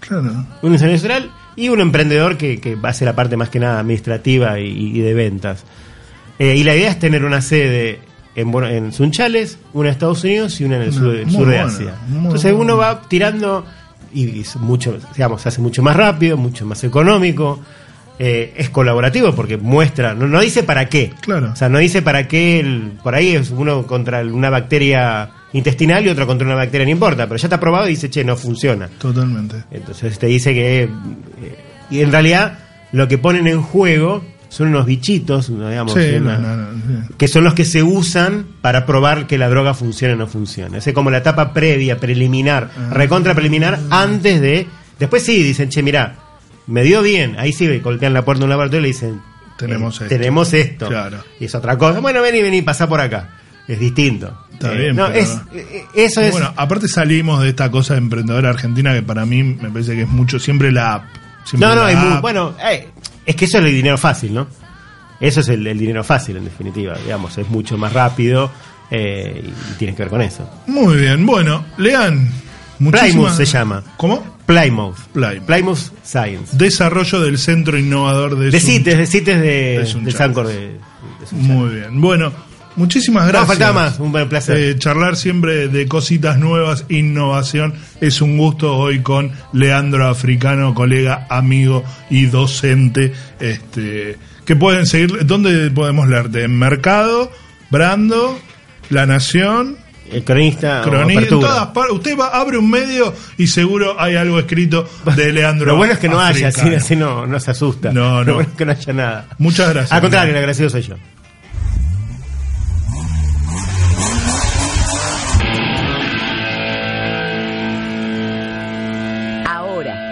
[0.00, 0.46] Claro.
[0.62, 1.30] un diseñador industrial
[1.64, 5.14] y un emprendedor que, que hace la parte más que nada administrativa y, y de
[5.14, 5.64] ventas.
[6.38, 7.98] Eh, y la idea es tener una sede
[8.36, 11.34] en, Bueno- en Sunchales, una en Estados Unidos y una en el sur, el muy
[11.34, 11.94] sur de Asia.
[12.14, 13.64] Entonces uno va tirando
[14.14, 17.60] y, y es mucho, digamos, se hace mucho más rápido, mucho más económico.
[18.20, 21.12] eh, es colaborativo porque muestra, no, no dice para qué.
[21.20, 21.50] Claro.
[21.52, 26.04] O sea, no dice para qué, el- por ahí es uno contra una bacteria intestinal
[26.04, 28.36] y otro contra una bacteria, no importa, pero ya está probado y dice, che, no
[28.36, 28.88] funciona.
[28.98, 29.64] Totalmente.
[29.70, 30.82] Entonces te dice que.
[30.84, 30.88] eh,
[31.90, 32.58] y en realidad,
[32.92, 37.14] lo que ponen en juego son unos bichitos, digamos, Sí, una- no, no, no, sí.
[37.18, 40.78] que son los que se usan para probar que la droga funciona o no funciona.
[40.78, 42.88] Es como la etapa previa, preliminar, Ah.
[42.92, 44.66] recontra preliminar, antes de.
[44.98, 46.16] Después sí, dicen, che, mirá,
[46.66, 47.36] me dio bien.
[47.38, 49.20] Ahí sí golpean la puerta de un laboratorio y le dicen,
[49.58, 50.16] Tenemos eh, esto.
[50.16, 50.88] tenemos esto.
[50.88, 51.18] Claro.
[51.40, 52.00] Y es otra cosa.
[52.00, 53.30] Bueno, vení, vení, pasá por acá.
[53.68, 54.32] Es distinto.
[54.52, 56.32] Está Eh, bien, no, pero- es, eh, eso es.
[56.32, 60.02] Bueno, aparte salimos de esta cosa de emprendedora argentina que para mí me parece que
[60.02, 61.04] es mucho, siempre la app.
[61.44, 62.88] Siempre No, no, hay muy, bueno, eh,
[63.24, 64.48] es que eso es el dinero fácil, ¿no?
[65.20, 68.50] Eso es el, el dinero fácil, en definitiva, digamos, es mucho más rápido
[68.90, 70.48] eh, y, tiene que ver con eso.
[70.66, 72.28] Muy bien, bueno, lean.
[72.78, 73.82] Plymouth muchísimas- se llama.
[73.96, 74.38] ¿Cómo?
[74.46, 74.96] Plymouth.
[75.12, 75.44] Plymouth.
[75.46, 76.56] Plymouth Science.
[76.56, 80.10] Desarrollo del Centro Innovador de De CITES, de CITES de, de de.
[80.12, 80.76] Sancor de.
[81.32, 82.00] Muy bien.
[82.00, 82.32] Bueno,
[82.78, 83.46] muchísimas No, gracias.
[83.48, 84.56] faltaba más, un buen placer.
[84.56, 87.74] Eh, charlar siempre de cositas nuevas, innovación.
[88.00, 93.12] Es un gusto hoy con Leandro Africano, colega, amigo y docente.
[93.40, 96.44] Este, que pueden seguir, ¿dónde podemos leerte?
[96.44, 97.30] En Mercado,
[97.70, 98.38] Brando,
[98.90, 99.76] La Nación.
[100.10, 100.80] El cronista.
[100.80, 104.88] o Cronista, en todas par- usted va, abre un medio y seguro hay algo escrito
[105.14, 105.66] de Leandro.
[105.66, 106.76] Lo bueno es que no haya, así, Africano.
[106.78, 107.92] así no, no se asusta.
[107.92, 108.34] No, Lo no.
[108.36, 109.26] bueno es que no haya nada.
[109.36, 109.92] Muchas gracias.
[109.92, 110.94] Al contrario, el agradecido soy yo.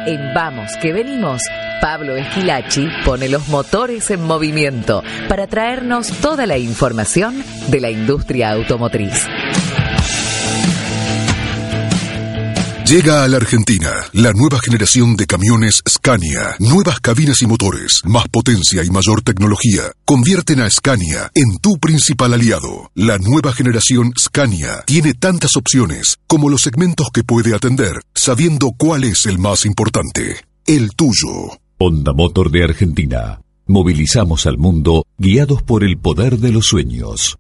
[0.07, 1.43] En Vamos que venimos,
[1.81, 8.53] Pablo Esquilachi pone los motores en movimiento para traernos toda la información de la industria
[8.53, 9.27] automotriz.
[12.89, 16.55] Llega a la Argentina la nueva generación de camiones Scania.
[16.61, 19.91] Nuevas cabinas y motores, más potencia y mayor tecnología.
[20.05, 22.93] Convierten a Scania en tu principal aliado.
[22.95, 29.03] La nueva generación Scania tiene tantas opciones como los segmentos que puede atender, sabiendo cuál
[29.03, 30.37] es el más importante.
[30.65, 31.59] El tuyo.
[31.79, 33.41] Honda Motor de Argentina.
[33.67, 37.37] Movilizamos al mundo guiados por el poder de los sueños.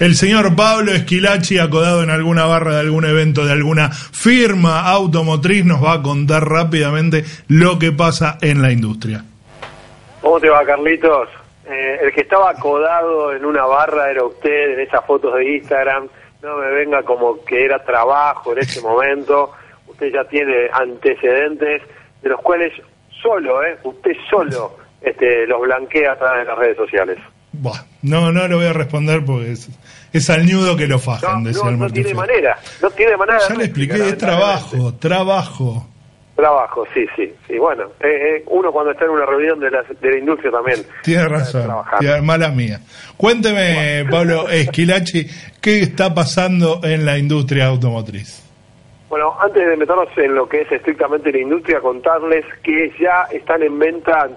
[0.00, 5.62] El señor Pablo Esquilachi, acodado en alguna barra de algún evento de alguna firma automotriz,
[5.66, 9.22] nos va a contar rápidamente lo que pasa en la industria.
[10.22, 11.28] ¿Cómo te va, Carlitos?
[11.68, 16.08] Eh, el que estaba acodado en una barra era usted en esas fotos de Instagram.
[16.42, 19.52] No me venga como que era trabajo en ese momento.
[19.86, 21.82] Usted ya tiene antecedentes
[22.22, 22.72] de los cuales
[23.20, 23.76] solo, ¿eh?
[23.84, 27.18] Usted solo este, los blanquea a través de las redes sociales.
[27.52, 29.68] Buah, no, no lo voy a responder porque es,
[30.12, 32.58] es al ñudo que lo fajan, No, decía no, el no tiene manera.
[32.82, 33.38] No tiene manera.
[33.48, 35.86] Ya le expliqué, es trabajo, trabajo.
[36.36, 37.30] Trabajo, sí, sí.
[37.46, 37.58] sí.
[37.58, 40.78] Bueno, eh, eh, uno cuando está en una reunión de la, de la industria también.
[41.02, 42.80] Tiene razón, tiene- mala mía.
[43.16, 45.26] Cuénteme, Pablo Esquilachi,
[45.60, 48.42] ¿qué está pasando en la industria automotriz?
[49.10, 53.62] Bueno, antes de meternos en lo que es estrictamente la industria, contarles que ya están
[53.62, 54.28] en venta,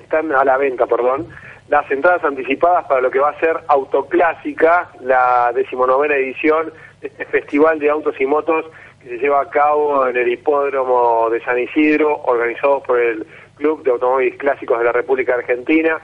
[0.00, 1.26] están a la venta, perdón,
[1.68, 7.24] las entradas anticipadas para lo que va a ser Autoclásica, la decimonovena edición de este
[7.26, 8.64] festival de autos y motos
[9.02, 13.82] que se lleva a cabo en el hipódromo de San Isidro, organizado por el Club
[13.82, 15.98] de Automóviles Clásicos de la República Argentina.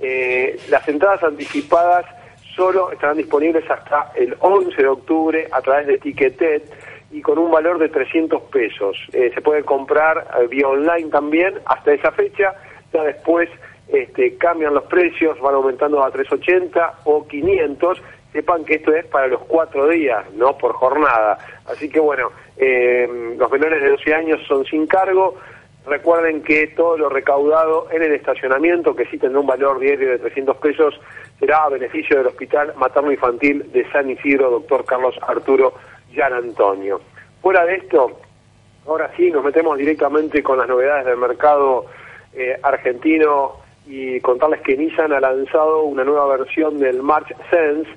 [0.00, 2.06] Eh, las entradas anticipadas
[2.56, 6.62] solo estarán disponibles hasta el 11 de octubre a través de Ticketed
[7.10, 8.96] y con un valor de 300 pesos.
[9.12, 12.54] Eh, se puede comprar eh, vía online también hasta esa fecha,
[12.92, 13.48] ya después
[13.92, 18.02] este, cambian los precios, van aumentando a 380 o 500.
[18.32, 21.38] Sepan que esto es para los cuatro días, no por jornada.
[21.66, 25.36] Así que bueno, eh, los menores de 12 años son sin cargo.
[25.86, 30.18] Recuerden que todo lo recaudado en el estacionamiento, que sí tendrá un valor diario de
[30.18, 31.00] 300 pesos,
[31.40, 35.74] será a beneficio del Hospital Materno Infantil de San Isidro, doctor Carlos Arturo
[36.12, 37.00] Yan Antonio.
[37.40, 38.20] Fuera de esto,
[38.86, 41.86] ahora sí nos metemos directamente con las novedades del mercado
[42.34, 47.90] eh, argentino y contarles que Nissan ha lanzado una nueva versión del March Sense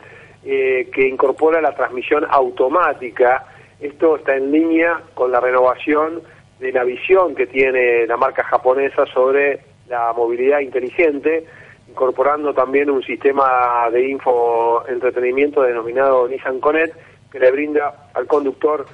[0.46, 3.46] eh, que incorpora la transmisión automática.
[3.80, 6.22] Esto está en línea con la renovación
[6.60, 11.46] de la visión que tiene la marca japonesa sobre la movilidad inteligente,
[11.90, 16.96] incorporando también un sistema de info entretenimiento denominado Nissan Connect,
[17.32, 18.86] que le brinda al conductor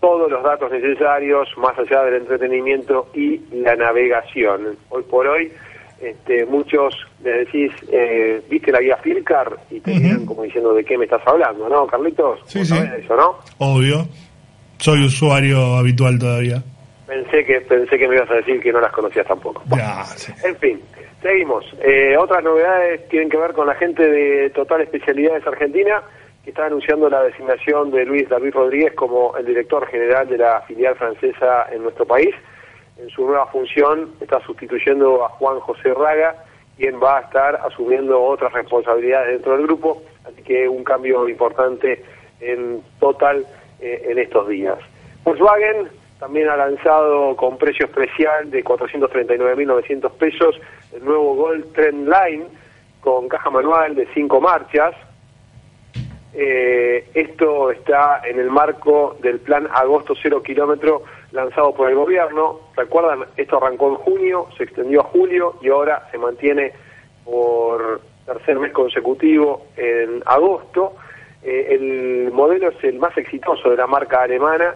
[0.00, 4.76] todos los datos necesarios, más allá del entretenimiento y la navegación.
[4.90, 5.52] Hoy por hoy,
[6.00, 6.94] este, muchos
[7.24, 9.56] le decís, eh, ¿viste la guía Filcar?
[9.70, 11.68] Y te miran como diciendo, ¿de qué me estás hablando?
[11.68, 12.40] ¿No, Carlitos?
[12.46, 12.76] Sí, ¿Vos sí.
[13.02, 13.38] eso, ¿no?
[13.58, 14.06] Obvio.
[14.78, 16.62] Soy usuario habitual todavía.
[17.06, 19.62] Pensé que, pensé que me ibas a decir que no las conocías tampoco.
[19.76, 20.32] Ya, sí.
[20.44, 20.80] En fin,
[21.20, 21.64] seguimos.
[21.82, 26.02] Eh, otras novedades tienen que ver con la gente de Total Especialidades Argentina,
[26.44, 30.60] que está anunciando la designación de Luis David Rodríguez como el director general de la
[30.62, 32.34] filial francesa en nuestro país.
[32.98, 36.34] En su nueva función está sustituyendo a Juan José Raga,
[36.76, 42.02] quien va a estar asumiendo otras responsabilidades dentro del grupo, así que un cambio importante
[42.40, 43.46] en Total
[43.80, 44.78] eh, en estos días.
[45.22, 45.88] Volkswagen
[46.18, 50.60] también ha lanzado con precio especial de 439.900 pesos
[50.92, 52.46] el nuevo Gold Trend Line
[53.00, 54.94] con caja manual de 5 marchas.
[56.34, 62.60] Eh, esto está en el marco del plan Agosto Cero Kilómetro lanzado por el gobierno.
[62.76, 66.72] Recuerdan, esto arrancó en junio, se extendió a julio y ahora se mantiene
[67.24, 70.94] por tercer mes consecutivo en agosto.
[71.42, 74.74] Eh, el modelo es el más exitoso de la marca alemana.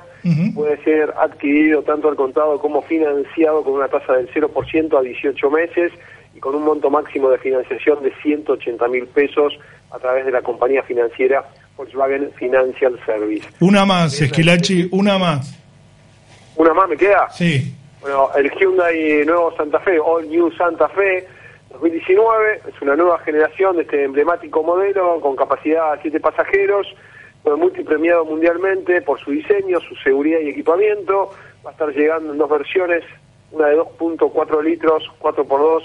[0.54, 5.50] Puede ser adquirido tanto al contado como financiado con una tasa del 0% a 18
[5.50, 5.92] meses
[6.34, 9.58] y con un monto máximo de financiación de 180 mil pesos
[9.90, 11.44] a través de la compañía financiera
[11.76, 13.48] Volkswagen Financial Service.
[13.60, 15.61] Una más, Esquilachi, una más.
[16.56, 17.28] ¿Una más me queda?
[17.30, 17.74] Sí.
[18.00, 21.26] Bueno, el Hyundai nuevo Santa Fe, All New Santa Fe,
[21.70, 26.86] 2019, es una nueva generación de este emblemático modelo con capacidad a 7 pasajeros,
[27.42, 31.30] fue multipremiado mundialmente por su diseño, su seguridad y equipamiento,
[31.64, 33.04] va a estar llegando en dos versiones,
[33.50, 35.82] una de 2.4 litros, 4x2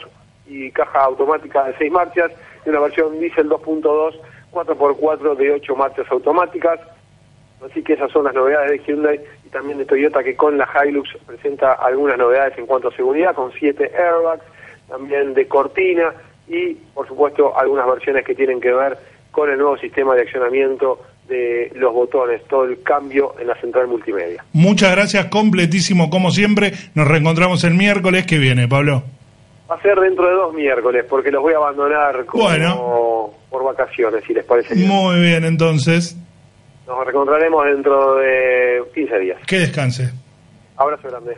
[0.48, 2.32] y caja automática de 6 marchas,
[2.66, 4.20] y una versión diésel 2.2,
[4.52, 6.80] 4x4 de 8 marchas automáticas.
[7.66, 10.68] Así que esas son las novedades de Hyundai y también de Toyota que con la
[10.86, 14.44] Hilux presenta algunas novedades en cuanto a seguridad, con 7 airbags,
[14.88, 16.14] también de cortina
[16.48, 18.98] y por supuesto algunas versiones que tienen que ver
[19.32, 23.88] con el nuevo sistema de accionamiento de los botones, todo el cambio en la central
[23.88, 24.44] multimedia.
[24.54, 26.72] Muchas gracias, completísimo como siempre.
[26.96, 29.04] Nos reencontramos el miércoles que viene, Pablo.
[29.70, 33.32] Va a ser dentro de dos miércoles porque los voy a abandonar como Bueno.
[33.50, 34.88] por vacaciones, si les parece bien.
[34.88, 36.16] Muy bien, entonces.
[36.88, 39.38] Nos reencontraremos dentro de 15 días.
[39.46, 40.10] Que descanse.
[40.78, 41.38] Abrazo grande.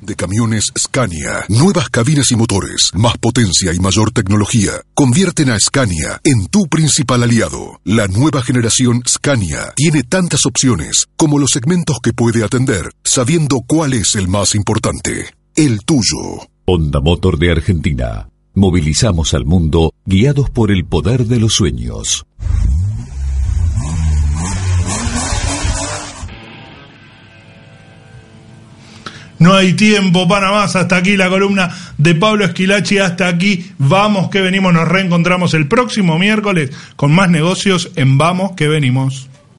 [0.00, 6.20] De camiones Scania, nuevas cabinas y motores, más potencia y mayor tecnología, convierten a Scania
[6.22, 7.80] en tu principal aliado.
[7.84, 13.94] La nueva generación Scania tiene tantas opciones como los segmentos que puede atender, sabiendo cuál
[13.94, 16.46] es el más importante, el tuyo.
[16.66, 18.28] Honda Motor de Argentina.
[18.54, 22.26] Movilizamos al mundo guiados por el poder de los sueños.
[29.38, 30.76] No hay tiempo para más.
[30.76, 32.98] Hasta aquí la columna de Pablo Esquilachi.
[32.98, 34.72] Hasta aquí vamos que venimos.
[34.72, 39.28] Nos reencontramos el próximo miércoles con más negocios en Vamos que venimos.